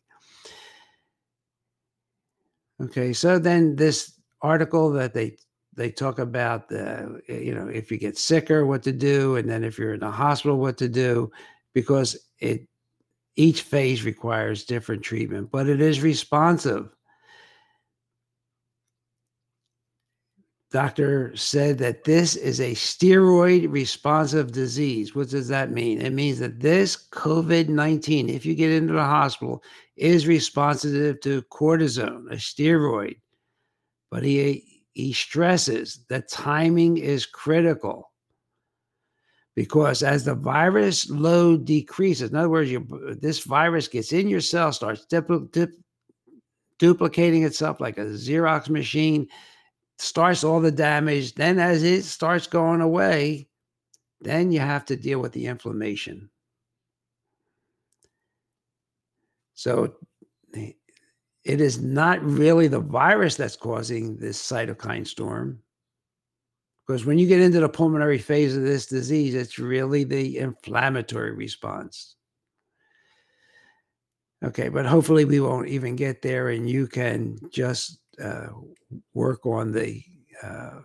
[2.81, 5.37] Okay, so then this article that they
[5.73, 9.49] they talk about the eh, you know if you get sicker what to do and
[9.49, 11.31] then if you're in the hospital what to do
[11.73, 12.67] because it
[13.35, 16.89] each phase requires different treatment but it is responsive
[20.71, 25.13] doctor said that this is a steroid responsive disease.
[25.13, 26.01] What does that mean?
[26.01, 29.63] It means that this covid-19 if you get into the hospital
[29.97, 33.17] is responsive to cortisone a steroid.
[34.09, 38.11] But he he stresses that timing is critical.
[39.55, 42.83] Because as the virus load decreases, in other words, your,
[43.19, 45.05] this virus gets in your cell, starts
[46.79, 49.27] duplicating itself like a Xerox machine,
[50.01, 51.35] starts all the damage.
[51.35, 53.47] Then, as it starts going away,
[54.19, 56.29] then you have to deal with the inflammation.
[59.53, 59.95] So,
[60.53, 60.75] it
[61.61, 65.59] is not really the virus that's causing this cytokine storm.
[66.85, 71.31] Because when you get into the pulmonary phase of this disease, it's really the inflammatory
[71.31, 72.15] response.
[74.43, 78.47] Okay, but hopefully we won't even get there and you can just uh,
[79.13, 80.03] work on the
[80.43, 80.79] uh,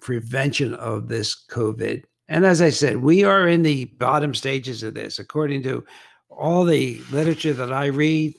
[0.00, 2.04] prevention of this COVID.
[2.28, 5.84] And as I said, we are in the bottom stages of this, according to
[6.30, 8.34] all the literature that I read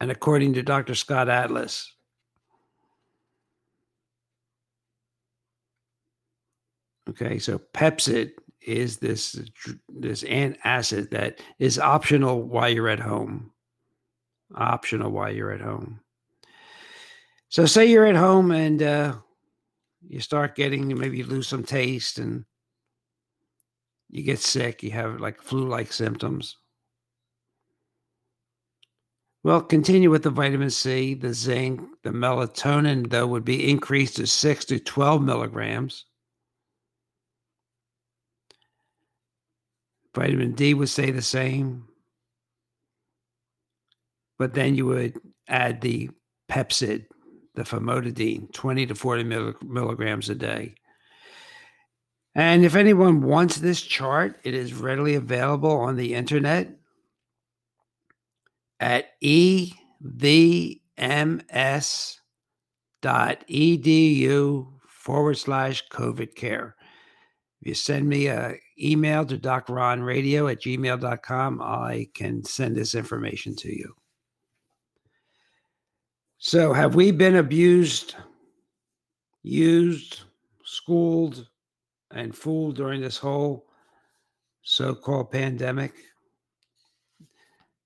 [0.00, 0.94] and according to Dr.
[0.94, 1.92] Scott Atlas.
[7.08, 9.40] Okay, so Pepcid is this
[9.88, 13.52] this antacid that is optional while you're at home.
[14.54, 16.00] Optional while you're at home.
[17.48, 19.14] So say you're at home and uh,
[20.06, 22.44] you start getting maybe you lose some taste and
[24.08, 24.82] you get sick.
[24.82, 26.56] You have like flu-like symptoms.
[29.42, 34.26] Well, continue with the vitamin C, the zinc, the melatonin, though, would be increased to
[34.26, 36.04] 6 to 12 milligrams.
[40.16, 41.86] Vitamin D would stay the same.
[44.38, 45.18] But then you would
[45.48, 46.10] add the
[46.50, 47.06] Pepcid,
[47.54, 49.24] the famotidine, 20 to 40
[49.62, 50.74] milligrams a day.
[52.34, 56.68] And if anyone wants this chart, it is readily available on the internet
[58.78, 59.86] at evms.edu
[64.86, 66.76] forward slash COVID care.
[67.62, 73.56] If you send me a email to drronradio at gmail.com, I can send this information
[73.56, 73.94] to you.
[76.38, 78.14] So, have we been abused,
[79.42, 80.22] used,
[80.64, 81.48] schooled,
[82.10, 83.66] and fooled during this whole
[84.62, 85.94] so called pandemic?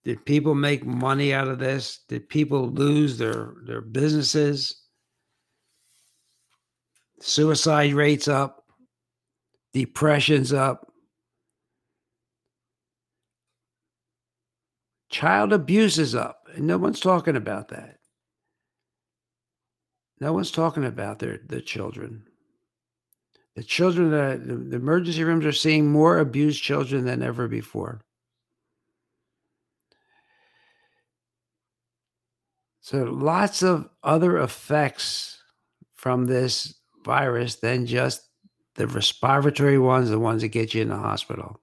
[0.05, 2.01] Did people make money out of this?
[2.09, 4.83] Did people lose their, their businesses?
[7.21, 8.61] Suicide rates up
[9.73, 10.93] depression's up,
[15.11, 18.00] child abuse is up, and no one's talking about that.
[20.21, 22.25] No one's talking about their the children.
[23.57, 28.03] The children that the, the emergency rooms are seeing more abused children than ever before.
[32.81, 35.43] So lots of other effects
[35.95, 38.23] from this virus than just
[38.75, 41.61] the respiratory ones, the ones that get you in the hospital.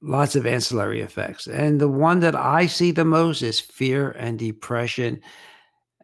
[0.00, 1.46] Lots of ancillary effects.
[1.46, 5.20] And the one that I see the most is fear and depression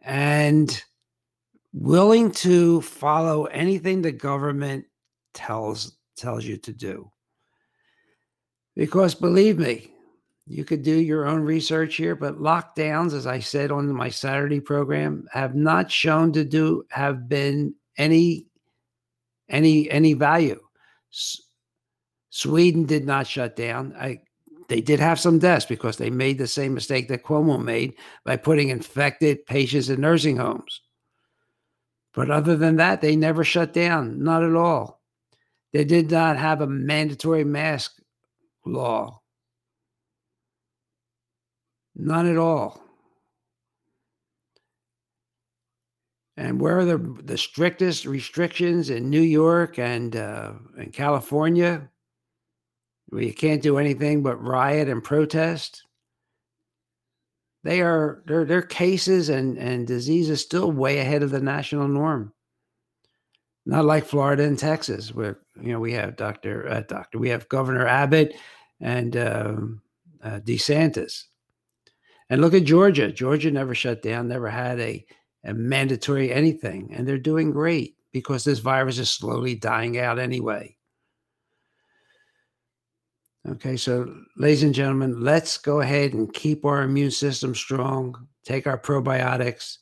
[0.05, 0.83] and
[1.73, 4.85] willing to follow anything the government
[5.33, 7.11] tells tells you to do.
[8.75, 9.91] Because believe me,
[10.47, 14.61] you could do your own research here, but lockdowns, as I said on my Saturday
[14.61, 18.45] program, have not shown to do have been any
[19.49, 20.61] any any value.
[21.11, 21.41] S-
[22.29, 23.95] Sweden did not shut down.
[23.97, 24.19] I
[24.67, 28.35] they did have some deaths because they made the same mistake that Cuomo made by
[28.37, 30.81] putting infected patients in nursing homes.
[32.13, 35.01] But other than that, they never shut down, not at all.
[35.73, 37.99] They did not have a mandatory mask
[38.65, 39.21] law.
[41.95, 42.81] None at all.
[46.37, 51.89] And where are the, the strictest restrictions in New York and uh, in California,
[53.09, 55.83] where you can't do anything but riot and protest?
[57.63, 62.33] They are their their cases and and diseases still way ahead of the national norm.
[63.65, 67.49] Not like Florida and Texas, where you know we have Doctor uh, Doctor we have
[67.49, 68.35] Governor Abbott
[68.79, 69.81] and um,
[70.21, 71.23] uh, DeSantis,
[72.29, 73.11] and look at Georgia.
[73.11, 75.03] Georgia never shut down, never had a
[75.45, 76.91] and mandatory anything.
[76.93, 80.74] And they're doing great because this virus is slowly dying out anyway.
[83.47, 88.65] Okay, so ladies and gentlemen, let's go ahead and keep our immune system strong, take
[88.65, 89.77] our probiotics,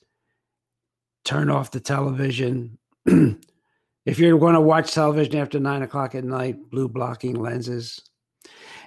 [1.24, 2.78] turn off the television.
[3.05, 8.01] if you're going to watch television after nine o'clock at night, blue blocking lenses.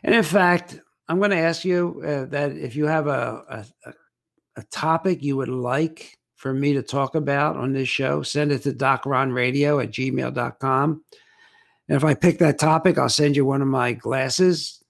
[0.02, 3.94] And in fact, I'm going to ask you uh, that if you have a, a,
[4.56, 8.62] a topic you would like for me to talk about on this show, send it
[8.64, 11.02] to docronradio at gmail.com.
[11.88, 14.82] And if I pick that topic, I'll send you one of my glasses,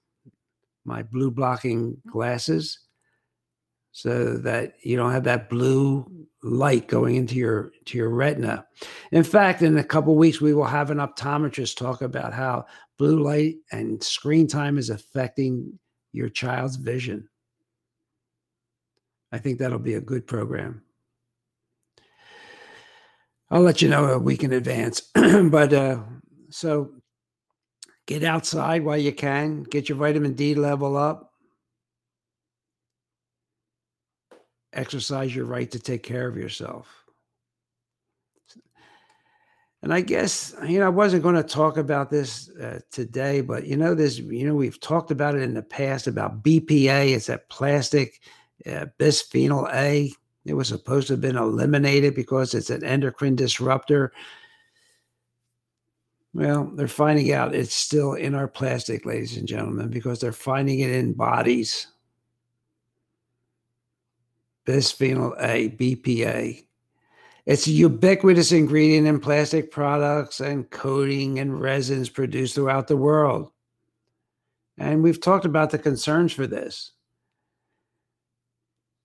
[0.84, 2.78] my blue blocking glasses,
[3.92, 6.06] so that you don't have that blue
[6.42, 8.66] light going into your to your retina.
[9.12, 12.66] In fact, in a couple weeks, we will have an optometrist talk about how
[12.98, 15.78] blue light and screen time is affecting
[16.12, 17.28] your child's vision.
[19.32, 20.82] I think that'll be a good program.
[23.50, 25.00] I'll let you know a week in advance.
[25.14, 25.98] but uh,
[26.50, 26.92] so
[28.06, 31.32] get outside while you can, get your vitamin D level up,
[34.72, 36.88] exercise your right to take care of yourself.
[39.82, 43.66] And I guess, you know, I wasn't going to talk about this uh, today, but
[43.66, 47.14] you know, this, you know, we've talked about it in the past about BPA.
[47.14, 48.20] It's that plastic
[48.66, 50.12] uh, bisphenol A.
[50.44, 54.12] It was supposed to have been eliminated because it's an endocrine disruptor.
[56.36, 60.80] Well, they're finding out it's still in our plastic, ladies and gentlemen, because they're finding
[60.80, 61.86] it in bodies.
[64.66, 66.66] Bisphenol A, BPA.
[67.46, 73.50] It's a ubiquitous ingredient in plastic products and coating and resins produced throughout the world.
[74.76, 76.92] And we've talked about the concerns for this.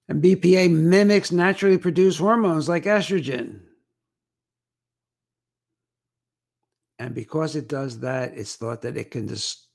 [0.09, 3.61] And BPA mimics naturally produced hormones like estrogen.
[7.01, 9.65] And because it does that, it's thought that it can dis-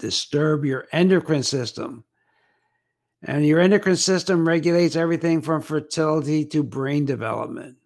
[0.00, 2.02] disturb your endocrine system.
[3.22, 7.76] And your endocrine system regulates everything from fertility to brain development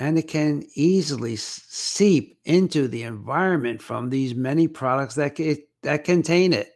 [0.00, 5.38] and it can easily seep into the environment from these many products that
[5.84, 6.72] that contain it.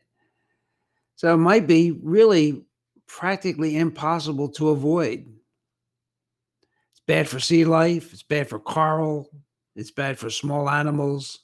[1.16, 2.66] So it might be really
[3.08, 5.26] practically impossible to avoid.
[6.92, 9.28] It's bad for sea life, it's bad for coral,
[9.76, 11.40] it's bad for small animals.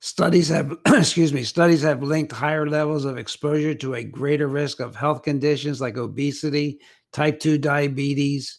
[0.00, 4.80] Studies have, excuse me, studies have linked higher levels of exposure to a greater risk
[4.80, 6.80] of health conditions like obesity,
[7.12, 8.58] type 2 diabetes,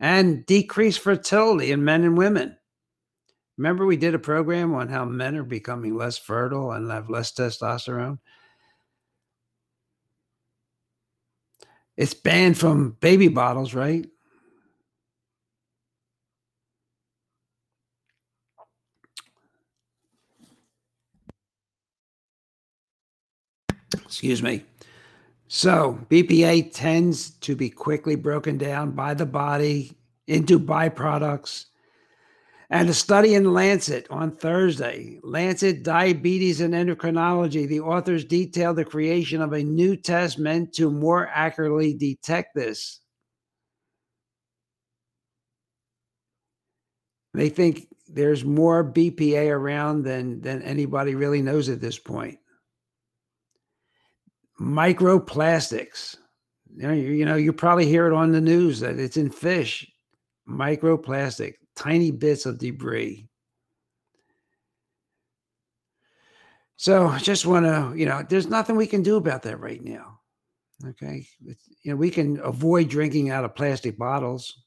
[0.00, 2.56] and decreased fertility in men and women.
[3.56, 7.32] Remember, we did a program on how men are becoming less fertile and have less
[7.32, 8.18] testosterone?
[11.96, 14.06] It's banned from baby bottles, right?
[24.08, 24.64] Excuse me.
[25.48, 29.92] So, BPA tends to be quickly broken down by the body
[30.26, 31.66] into byproducts.
[32.70, 38.84] And a study in Lancet on Thursday, Lancet Diabetes and Endocrinology, the authors detailed the
[38.84, 43.00] creation of a new test meant to more accurately detect this.
[47.34, 52.38] They think there's more BPA around than, than anybody really knows at this point
[54.60, 56.16] microplastics.
[56.76, 59.30] You know, you, you know, you probably hear it on the news that it's in
[59.30, 59.90] fish.
[60.48, 63.28] Microplastic, tiny bits of debris.
[66.76, 70.20] So just want to, you know, there's nothing we can do about that right now.
[70.86, 71.26] Okay.
[71.44, 74.62] It's, you know, we can avoid drinking out of plastic bottles.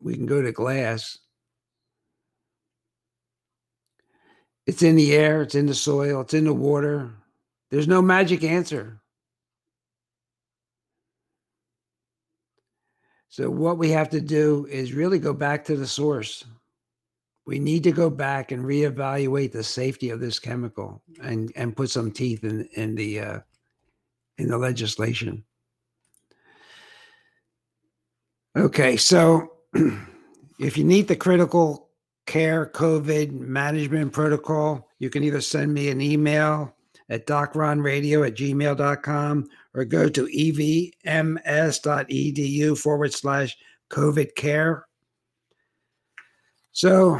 [0.00, 1.18] We can go to glass.
[4.66, 7.14] It's in the air, it's in the soil, it's in the water.
[7.70, 9.00] There's no magic answer.
[13.28, 16.44] So, what we have to do is really go back to the source.
[17.46, 21.90] We need to go back and reevaluate the safety of this chemical and, and put
[21.90, 23.38] some teeth in, in the uh,
[24.38, 25.44] in the legislation.
[28.56, 29.52] Okay, so
[30.58, 31.90] if you need the critical
[32.26, 36.74] care COVID management protocol, you can either send me an email
[37.08, 41.46] at docronradio at gmail.com or go to evms.edu
[42.78, 43.56] forward slash
[43.90, 44.86] COVID care.
[46.72, 47.16] So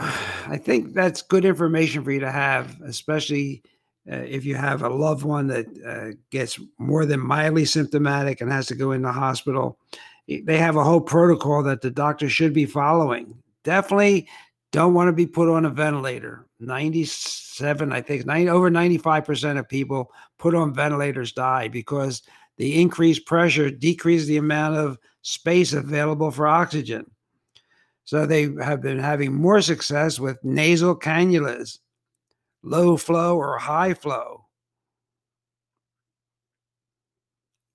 [0.47, 3.63] I think that's good information for you to have, especially
[4.11, 8.53] uh, if you have a loved one that uh, gets more than mildly symptomatic and
[8.53, 9.79] has to go in the hospital.
[10.29, 13.35] They have a whole protocol that the doctor should be following.
[13.65, 14.29] Definitely
[14.73, 16.48] don't want to be put on a ventilator.
[16.61, 22.23] 97, I think, 90, over 95% of people put on ventilators die because
[22.57, 27.11] the increased pressure decreases the amount of space available for oxygen.
[28.05, 31.79] So they have been having more success with nasal cannulas,
[32.63, 34.47] low flow or high flow,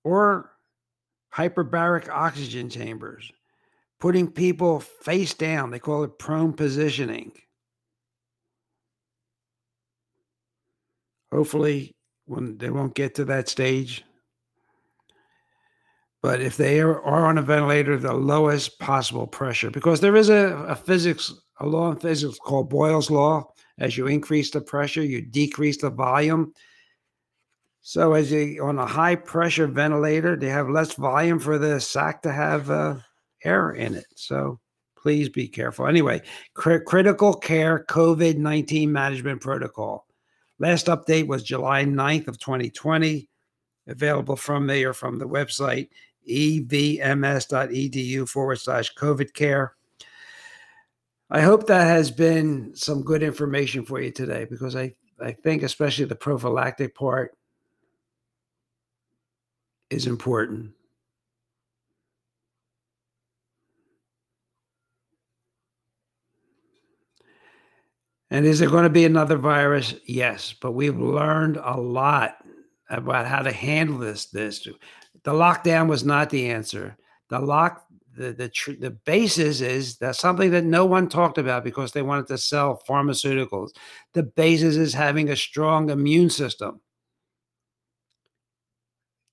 [0.02, 0.50] or
[1.34, 3.30] hyperbaric oxygen chambers,
[4.00, 5.70] putting people face down.
[5.70, 7.32] They call it prone positioning.
[11.34, 14.04] Hopefully, when they won't get to that stage.
[16.22, 20.28] But if they are, are on a ventilator, the lowest possible pressure, because there is
[20.28, 23.50] a, a physics, a law in physics called Boyle's law.
[23.78, 26.52] As you increase the pressure, you decrease the volume.
[27.80, 32.22] So as you on a high pressure ventilator, they have less volume for the sac
[32.22, 32.94] to have uh,
[33.42, 34.06] air in it.
[34.14, 34.60] So
[34.96, 35.88] please be careful.
[35.88, 36.22] Anyway,
[36.54, 40.03] cr- critical care COVID 19 management protocol.
[40.58, 43.28] Last update was July 9th of 2020,
[43.88, 45.88] available from me or from the website
[46.28, 49.74] evms.edu forward slash COVID care.
[51.30, 55.62] I hope that has been some good information for you today because I, I think,
[55.62, 57.36] especially the prophylactic part,
[59.90, 60.73] is important.
[68.34, 69.94] And is there going to be another virus?
[70.06, 72.44] Yes, but we've learned a lot
[72.90, 74.26] about how to handle this.
[74.26, 74.66] This
[75.22, 76.96] the lockdown was not the answer.
[77.28, 81.62] The lock the the tr- the basis is that something that no one talked about
[81.62, 83.70] because they wanted to sell pharmaceuticals.
[84.14, 86.80] The basis is having a strong immune system.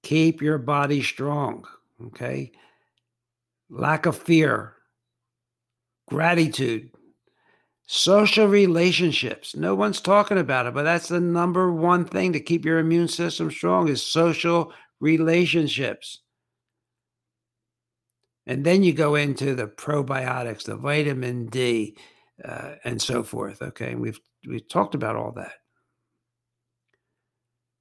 [0.04, 1.66] Keep your body strong.
[2.06, 2.52] Okay.
[3.68, 4.76] Lack of fear,
[6.08, 6.91] gratitude,
[7.94, 9.54] social relationships.
[9.54, 13.10] No one's talking about it, but that's the number one thing to keep your immune
[13.10, 14.72] system strong is social
[15.02, 16.22] relationships.
[18.46, 21.98] And then you go into the probiotics, the vitamin D,
[22.46, 23.62] uh, and so forth.
[23.62, 25.52] Okay, we've we've talked about all that.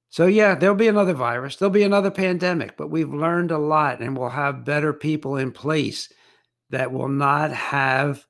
[0.09, 4.01] So, yeah, there'll be another virus, there'll be another pandemic, but we've learned a lot
[4.01, 6.11] and we'll have better people in place
[6.69, 8.25] that will not have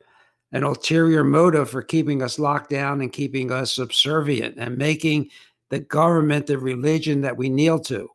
[0.52, 5.30] an ulterior motive for keeping us locked down and keeping us subservient and making
[5.70, 8.10] the government the religion that we kneel to.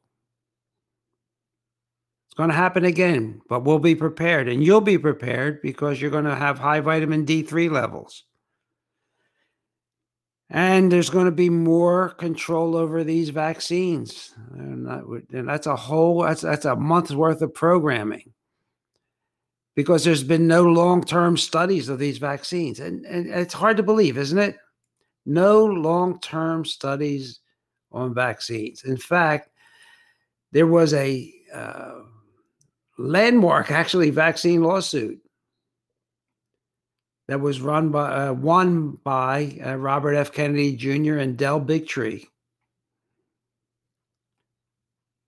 [2.26, 6.10] It's going to happen again, but we'll be prepared and you'll be prepared because you're
[6.10, 8.24] going to have high vitamin D3 levels.
[10.50, 14.32] And there's going to be more control over these vaccines.
[14.52, 18.32] And, that and that's a whole, that's, that's a month's worth of programming
[19.76, 22.80] because there's been no long term studies of these vaccines.
[22.80, 24.56] And, and it's hard to believe, isn't it?
[25.26, 27.40] No long term studies
[27.92, 28.82] on vaccines.
[28.84, 29.50] In fact,
[30.52, 32.00] there was a uh,
[32.98, 35.20] landmark, actually, vaccine lawsuit
[37.28, 40.32] that was run by uh, won by uh, Robert F.
[40.32, 41.16] Kennedy Jr.
[41.16, 42.24] and Del Bigtree,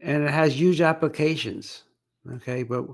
[0.00, 1.82] and it has huge applications.
[2.36, 2.86] Okay, but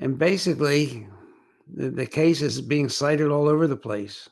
[0.00, 1.06] and basically,
[1.72, 4.28] the, the case is being cited all over the place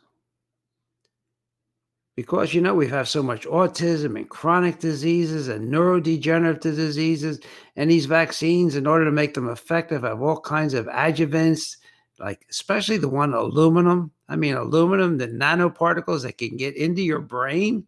[2.16, 7.38] because you know we have so much autism and chronic diseases and neurodegenerative diseases
[7.76, 11.76] and these vaccines in order to make them effective have all kinds of adjuvants
[12.18, 14.10] like especially the one aluminum.
[14.28, 17.86] I mean, aluminum, the nanoparticles that can get into your brain.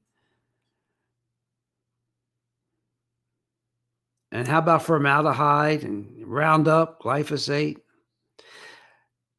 [4.33, 7.79] And how about formaldehyde and Roundup, glyphosate?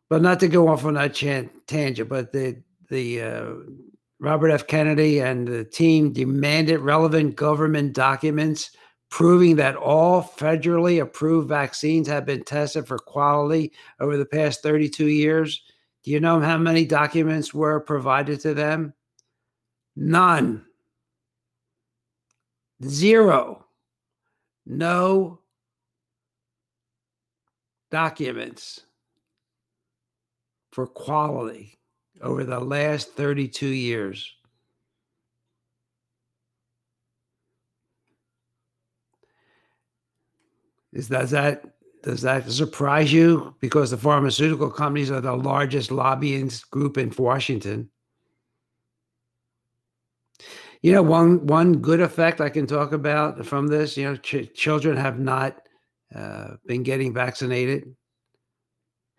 [0.10, 1.16] But not to go off on that
[1.68, 3.54] tangent, but the the uh,
[4.20, 4.68] Robert F.
[4.68, 8.72] Kennedy and the team demanded relevant government documents
[9.10, 15.08] proving that all federally approved vaccines have been tested for quality over the past 32
[15.08, 15.62] years.
[16.04, 18.94] Do you know how many documents were provided to them?
[19.96, 20.66] None.
[22.84, 23.66] Zero.
[24.66, 25.40] No
[27.90, 28.82] documents
[30.72, 31.78] for quality
[32.22, 34.34] over the last 32 years.
[40.94, 41.64] Is does that
[42.04, 43.56] does that surprise you?
[43.60, 47.90] Because the pharmaceutical companies are the largest lobbying group in Washington.
[50.82, 54.52] You know, one one good effect I can talk about from this, you know, ch-
[54.54, 55.62] children have not
[56.14, 57.96] uh, been getting vaccinated,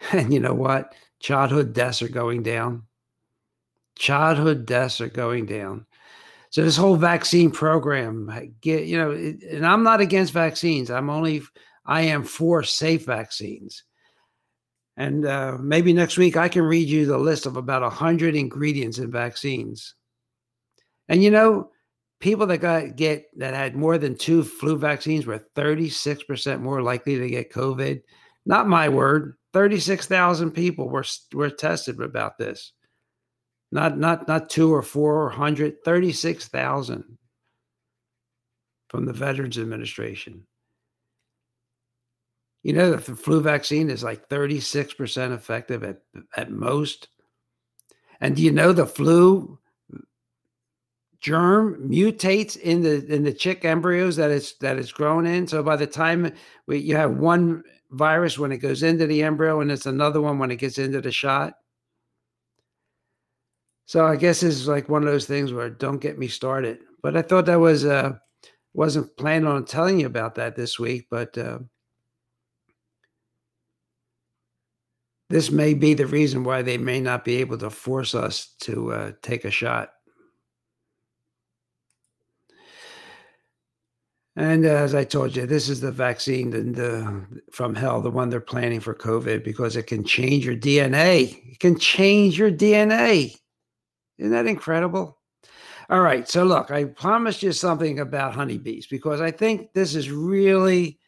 [0.13, 0.95] and you know what?
[1.21, 2.83] Childhood deaths are going down.
[3.97, 5.87] Childhood deaths are going down.
[6.51, 8.29] So this whole vaccine program,
[8.61, 10.91] get you know, it, and I'm not against vaccines.
[10.91, 11.43] I'm only
[11.87, 13.85] I am for safe vaccines.
[14.97, 18.99] And uh, maybe next week I can read you the list of about 100 ingredients
[18.99, 19.95] in vaccines.
[21.09, 21.71] And you know,
[22.21, 27.19] people that got get that had more than two flu vaccines were 36% more likely
[27.19, 28.03] to get COVID.
[28.47, 29.37] Not my word.
[29.53, 32.73] 36,000 people were were tested about this.
[33.71, 37.19] Not not not two or four or hundred, 36,000
[38.89, 40.47] from the Veterans Administration.
[42.63, 46.03] You know the flu vaccine is like 36% effective at,
[46.37, 47.09] at most.
[48.21, 49.59] And do you know the flu
[51.23, 55.47] germ mutates in the in the chick embryos that it's that it's grown in?
[55.47, 56.33] So by the time
[56.67, 60.39] we, you have one virus when it goes into the embryo and it's another one
[60.39, 61.55] when it gets into the shot.
[63.87, 66.79] So I guess it's like one of those things where don't get me started.
[67.03, 68.19] But I thought that was uh
[68.75, 71.59] wasn't planning on telling you about that this week, but uh,
[75.29, 78.93] this may be the reason why they may not be able to force us to
[78.93, 79.91] uh, take a shot.
[84.35, 88.11] And uh, as I told you, this is the vaccine the, the, from hell, the
[88.11, 91.53] one they're planning for COVID, because it can change your DNA.
[91.53, 93.37] It can change your DNA.
[94.19, 95.19] Isn't that incredible?
[95.91, 96.27] All right.
[96.27, 100.99] So, look, I promised you something about honeybees because I think this is really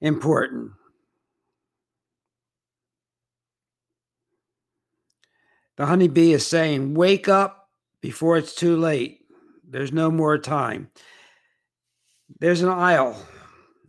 [0.00, 0.72] important.
[5.76, 7.68] The honeybee is saying, Wake up
[8.00, 9.20] before it's too late.
[9.68, 10.90] There's no more time.
[12.38, 13.16] There's an isle.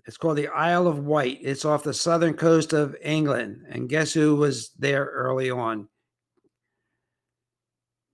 [0.06, 1.40] It's called the Isle of Wight.
[1.42, 3.66] It's off the southern coast of England.
[3.70, 5.88] And guess who was there early on?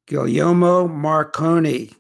[0.08, 1.92] Guglielmo Marconi.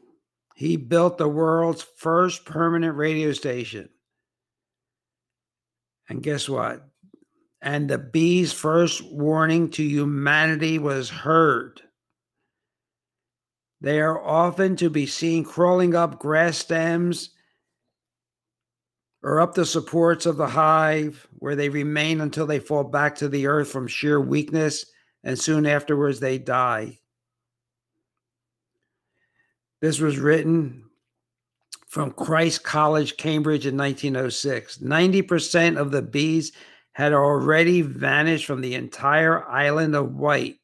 [0.55, 3.89] He built the world's first permanent radio station.
[6.07, 6.89] And guess what?
[7.61, 11.81] and the bee's first warning to humanity was heard.
[13.81, 17.31] They are often to be seen crawling up grass stems
[19.21, 23.27] or up the supports of the hive, where they remain until they fall back to
[23.27, 24.85] the earth from sheer weakness,
[25.23, 26.97] and soon afterwards they die.
[29.81, 30.85] This was written
[31.87, 34.77] from Christ College, Cambridge in 1906.
[34.77, 36.51] 90% of the bees
[36.93, 40.57] had already vanished from the entire island of Wight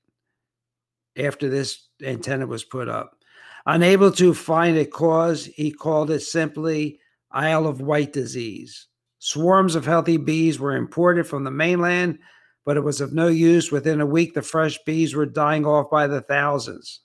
[1.17, 3.17] after this antenna was put up.
[3.65, 6.99] Unable to find a cause, he called it simply
[7.35, 8.87] Isle of Wight disease.
[9.19, 12.19] Swarms of healthy bees were imported from the mainland,
[12.65, 13.71] but it was of no use.
[13.71, 17.01] Within a week, the fresh bees were dying off by the thousands.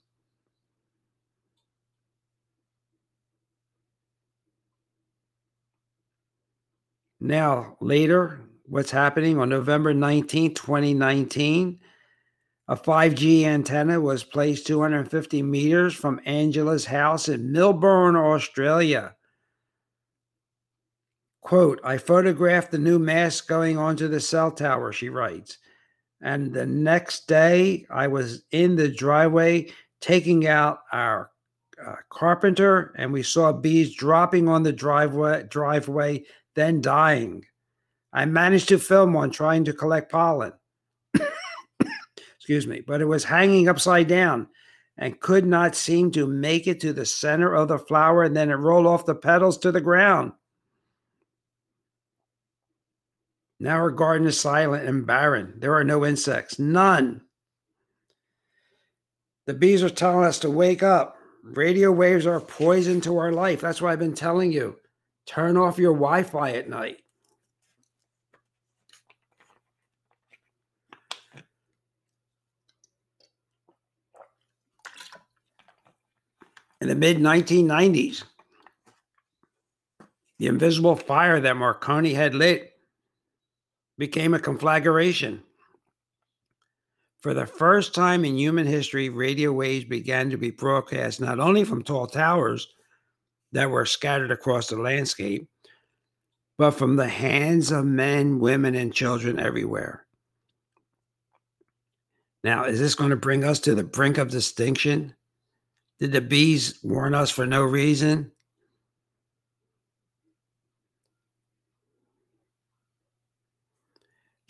[7.21, 11.81] Now, later, what's happening on November 19, 2019.
[12.69, 19.17] A 5G antenna was placed 250 meters from Angela's house in Melbourne, Australia.
[21.43, 25.59] Quote, I photographed the new mast going onto the cell tower, she writes.
[26.21, 31.31] And the next day, I was in the driveway taking out our
[31.85, 36.25] uh, carpenter, and we saw bees dropping on the driveway, driveway,
[36.55, 37.45] then dying.
[38.13, 40.53] I managed to film one trying to collect pollen.
[42.37, 44.49] Excuse me, but it was hanging upside down
[44.99, 48.51] and could not seem to make it to the center of the flower, and then
[48.51, 50.33] it rolled off the petals to the ground.
[53.61, 55.55] Now our garden is silent and barren.
[55.59, 57.21] There are no insects, none.
[59.47, 61.17] The bees are telling us to wake up.
[61.45, 63.61] Radio waves are poison to our life.
[63.61, 64.79] That's why I've been telling you
[65.27, 66.97] turn off your Wi Fi at night.
[76.81, 78.25] in the mid 1990s.
[80.39, 82.73] The invisible fire that Marconi had lit
[84.01, 85.43] became a conflagration.
[87.21, 91.65] For the first time in human history, radio waves began to be broadcast not only
[91.65, 92.67] from tall towers
[93.53, 95.47] that were scattered across the landscape,
[96.57, 100.07] but from the hands of men, women, and children everywhere.
[102.43, 105.15] Now, is this going to bring us to the brink of distinction?
[105.99, 108.33] Did the bees warn us for no reason?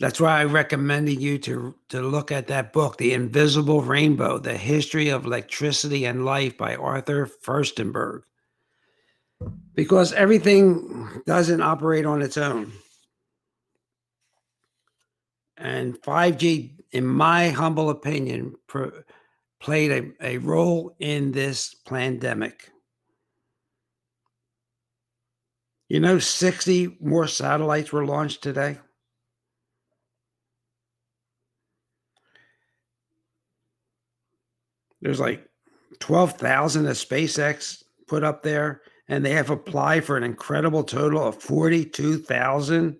[0.01, 4.57] That's why I recommended you to, to look at that book, The Invisible Rainbow The
[4.57, 8.23] History of Electricity and Life by Arthur Firstenberg.
[9.75, 12.71] Because everything doesn't operate on its own.
[15.55, 18.55] And 5G, in my humble opinion,
[19.59, 22.71] played a, a role in this pandemic.
[25.89, 28.79] You know, 60 more satellites were launched today.
[35.01, 35.47] There's like
[35.99, 41.41] 12,000 that SpaceX put up there, and they have applied for an incredible total of
[41.41, 42.99] 42,000.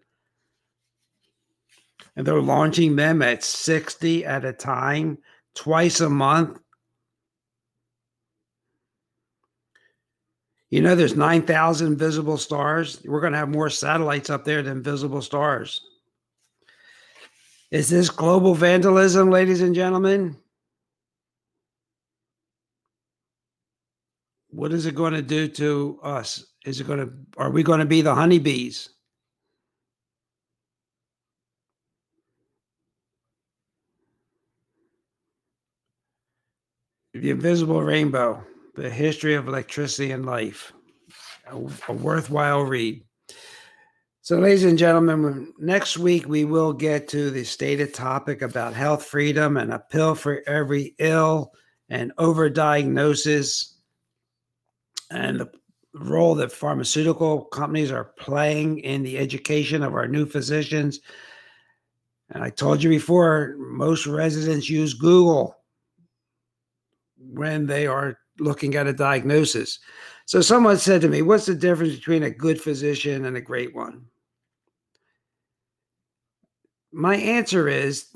[2.16, 5.18] And they're launching them at 60 at a time,
[5.56, 6.60] twice a month.
[10.70, 13.02] You know, there's 9,000 visible stars.
[13.06, 15.82] We're going to have more satellites up there than visible stars.
[17.72, 20.38] Is this global vandalism, ladies and gentlemen?
[24.52, 26.46] What is it going to do to us?
[26.66, 28.90] Is it going to, are we going to be the honeybees?
[37.14, 38.44] The Invisible Rainbow,
[38.76, 40.72] The History of Electricity and Life,
[41.46, 41.58] a,
[41.90, 43.04] a worthwhile read.
[44.22, 49.06] So, ladies and gentlemen, next week we will get to the stated topic about health
[49.06, 51.52] freedom and a pill for every ill
[51.90, 53.71] and overdiagnosis
[55.12, 55.52] and the
[55.94, 61.02] role that pharmaceutical companies are playing in the education of our new physicians.
[62.30, 65.56] And I told you before, most residents use Google
[67.18, 69.80] when they are looking at a diagnosis.
[70.26, 73.76] So someone said to me, What's the difference between a good physician and a great
[73.76, 74.06] one?
[76.94, 78.08] My answer is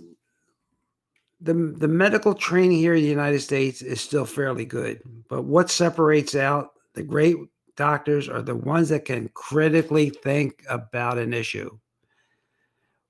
[1.42, 5.02] the, the medical training here in the United States is still fairly good.
[5.30, 7.38] But what separates out the great
[7.76, 11.78] doctors are the ones that can critically think about an issue.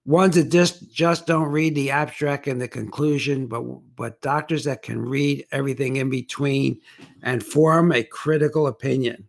[0.06, 3.64] Ones that just just don't read the abstract and the conclusion, but
[3.96, 6.80] but doctors that can read everything in between
[7.24, 9.28] and form a critical opinion.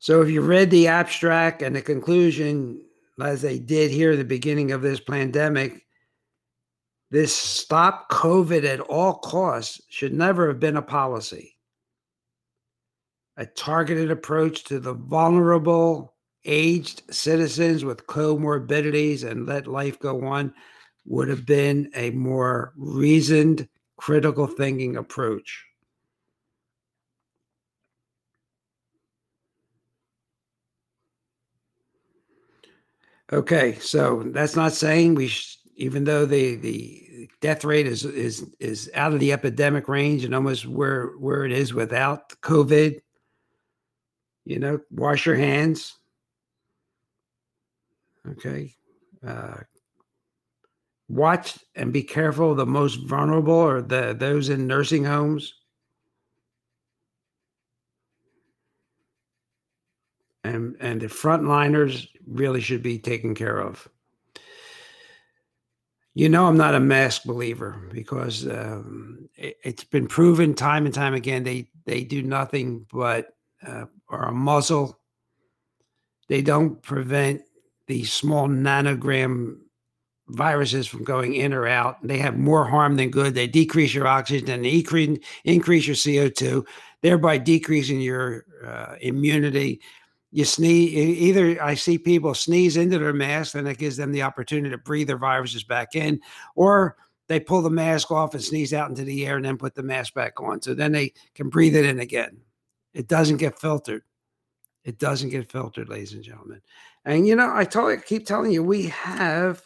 [0.00, 2.80] So if you read the abstract and the conclusion,
[3.20, 5.85] as they did here at the beginning of this pandemic,
[7.10, 11.56] this stop COVID at all costs should never have been a policy.
[13.36, 20.54] A targeted approach to the vulnerable, aged citizens with comorbidities and let life go on
[21.04, 25.64] would have been a more reasoned, critical thinking approach.
[33.32, 35.28] Okay, so that's not saying we
[35.76, 40.34] even though the the death rate is is is out of the epidemic range and
[40.34, 43.00] almost where where it is without COVID,
[44.44, 45.98] you know, wash your hands.
[48.28, 48.74] Okay.
[49.24, 49.58] Uh,
[51.08, 52.54] watch and be careful.
[52.54, 55.54] The most vulnerable are the those in nursing homes.
[60.42, 63.88] And and the frontliners really should be taken care of.
[66.16, 70.94] You know, I'm not a mask believer because um, it, has been proven time and
[70.94, 73.28] time again they they do nothing but
[73.66, 74.98] uh, are a muzzle.
[76.30, 77.42] They don't prevent
[77.86, 79.58] the small nanogram
[80.28, 81.98] viruses from going in or out.
[82.02, 83.34] They have more harm than good.
[83.34, 86.66] They decrease your oxygen and increase increase your CO2,
[87.02, 89.82] thereby decreasing your uh, immunity
[90.32, 94.22] you sneeze either i see people sneeze into their mask and it gives them the
[94.22, 96.20] opportunity to breathe their viruses back in
[96.54, 96.96] or
[97.28, 99.82] they pull the mask off and sneeze out into the air and then put the
[99.82, 102.38] mask back on so then they can breathe it in again.
[102.94, 104.02] It doesn't get filtered.
[104.84, 106.60] It doesn't get filtered ladies and gentlemen.
[107.04, 109.62] And you know i I keep telling you we have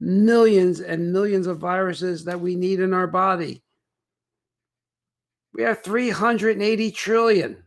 [0.00, 3.62] millions and millions of viruses that we need in our body.
[5.54, 7.62] We have 380 trillion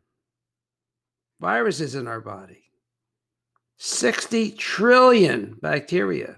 [1.42, 2.64] viruses in our body,
[3.78, 6.38] 60 trillion bacteria.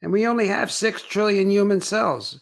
[0.00, 2.40] And we only have 6 trillion human cells.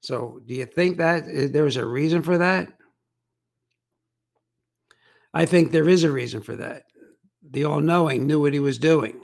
[0.00, 2.72] So, do you think that uh, there's a reason for that?
[5.34, 6.84] I think there is a reason for that.
[7.50, 9.20] The all knowing knew what he was doing.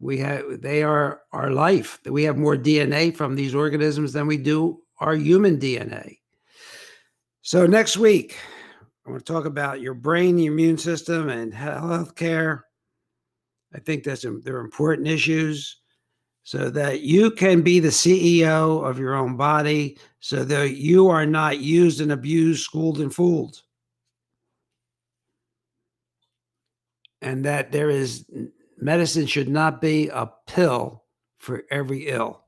[0.00, 2.00] We have, they are our life.
[2.06, 6.18] We have more DNA from these organisms than we do our human DNA.
[7.42, 8.36] So, next week,
[9.06, 12.66] I want to talk about your brain, your immune system, and health care.
[13.74, 15.78] I think that's they're important issues
[16.44, 21.26] so that you can be the CEO of your own body, so that you are
[21.26, 23.62] not used and abused, schooled and fooled.
[27.20, 28.24] And that there is
[28.76, 31.04] medicine should not be a pill
[31.38, 32.44] for every ill.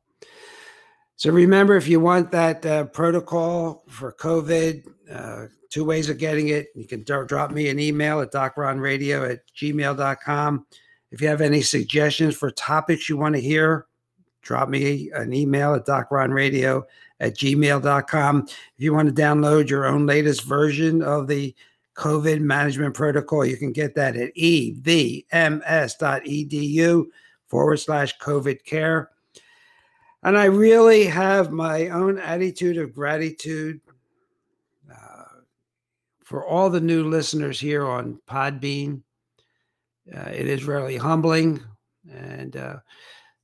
[1.16, 6.48] So remember, if you want that uh, protocol for COVID, uh, two ways of getting
[6.50, 6.68] it.
[6.76, 10.66] You can drop me an email at docronradio at gmail.com.
[11.10, 13.86] If you have any suggestions for topics you want to hear,
[14.42, 16.84] drop me an email at docronradio
[17.18, 18.46] at gmail.com.
[18.46, 21.52] If you want to download your own latest version of the
[21.96, 25.24] COVID management protocol, you can get that at evms.edu
[27.48, 29.10] forward slash COVID care.
[30.22, 33.80] And I really have my own attitude of gratitude
[36.34, 39.02] for all the new listeners here on Podbean.
[40.12, 41.62] Uh, it is really humbling.
[42.12, 42.78] And uh,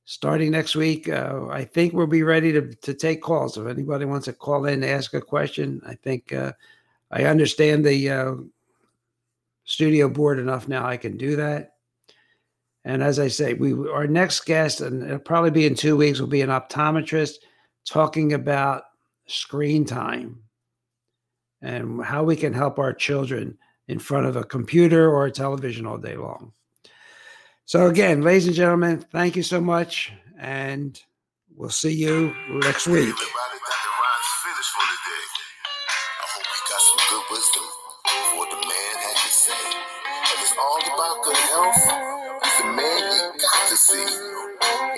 [0.03, 3.55] starting next week, uh, I think we'll be ready to, to take calls.
[3.55, 6.51] If anybody wants to call in and ask a question, I think uh,
[7.11, 8.33] I understand the uh,
[9.63, 10.85] studio board enough now.
[10.85, 11.75] I can do that.
[12.83, 16.19] And as I say, we our next guest, and it'll probably be in two weeks,
[16.19, 17.35] will be an optometrist
[17.85, 18.83] talking about
[19.27, 20.43] screen time
[21.61, 23.57] and how we can help our children
[23.87, 26.53] in front of a computer or a television all day long.
[27.65, 30.99] So again, ladies and gentlemen, thank you so much, and
[31.55, 33.07] we'll see you next week.
[33.07, 35.25] Everybody got the rhymes finished for the day.
[36.19, 37.65] I hope you got some good wisdom
[38.07, 39.63] for what the man had to say.
[40.33, 41.83] If it's all about good health,
[42.43, 44.07] he's the man you got to see.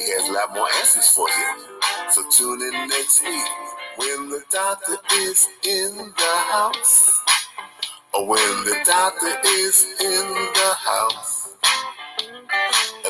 [0.02, 1.50] He has a lot more answers for you.
[2.12, 3.46] So tune in next week
[3.98, 7.22] when the doctor is in the house.
[8.16, 11.50] When the doctor is in the house.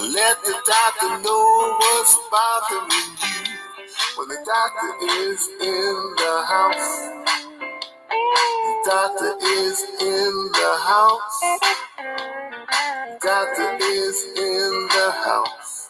[0.02, 3.54] Let the doctor know what's bothering you
[4.18, 7.10] when the doctor is in the house.
[8.52, 11.42] The doctor is in the house.
[13.08, 15.90] The doctor is in the house.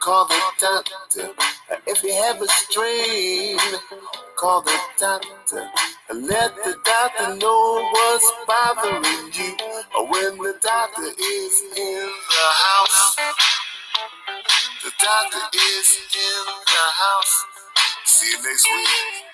[0.00, 1.30] call the doctor.
[1.86, 3.58] If you have a strain,
[4.36, 5.68] call the doctor.
[6.12, 9.56] Let the doctor know what's bothering you
[10.08, 13.16] when the doctor is in the house.
[14.84, 17.44] The doctor is in the house.
[18.06, 19.29] See you next week.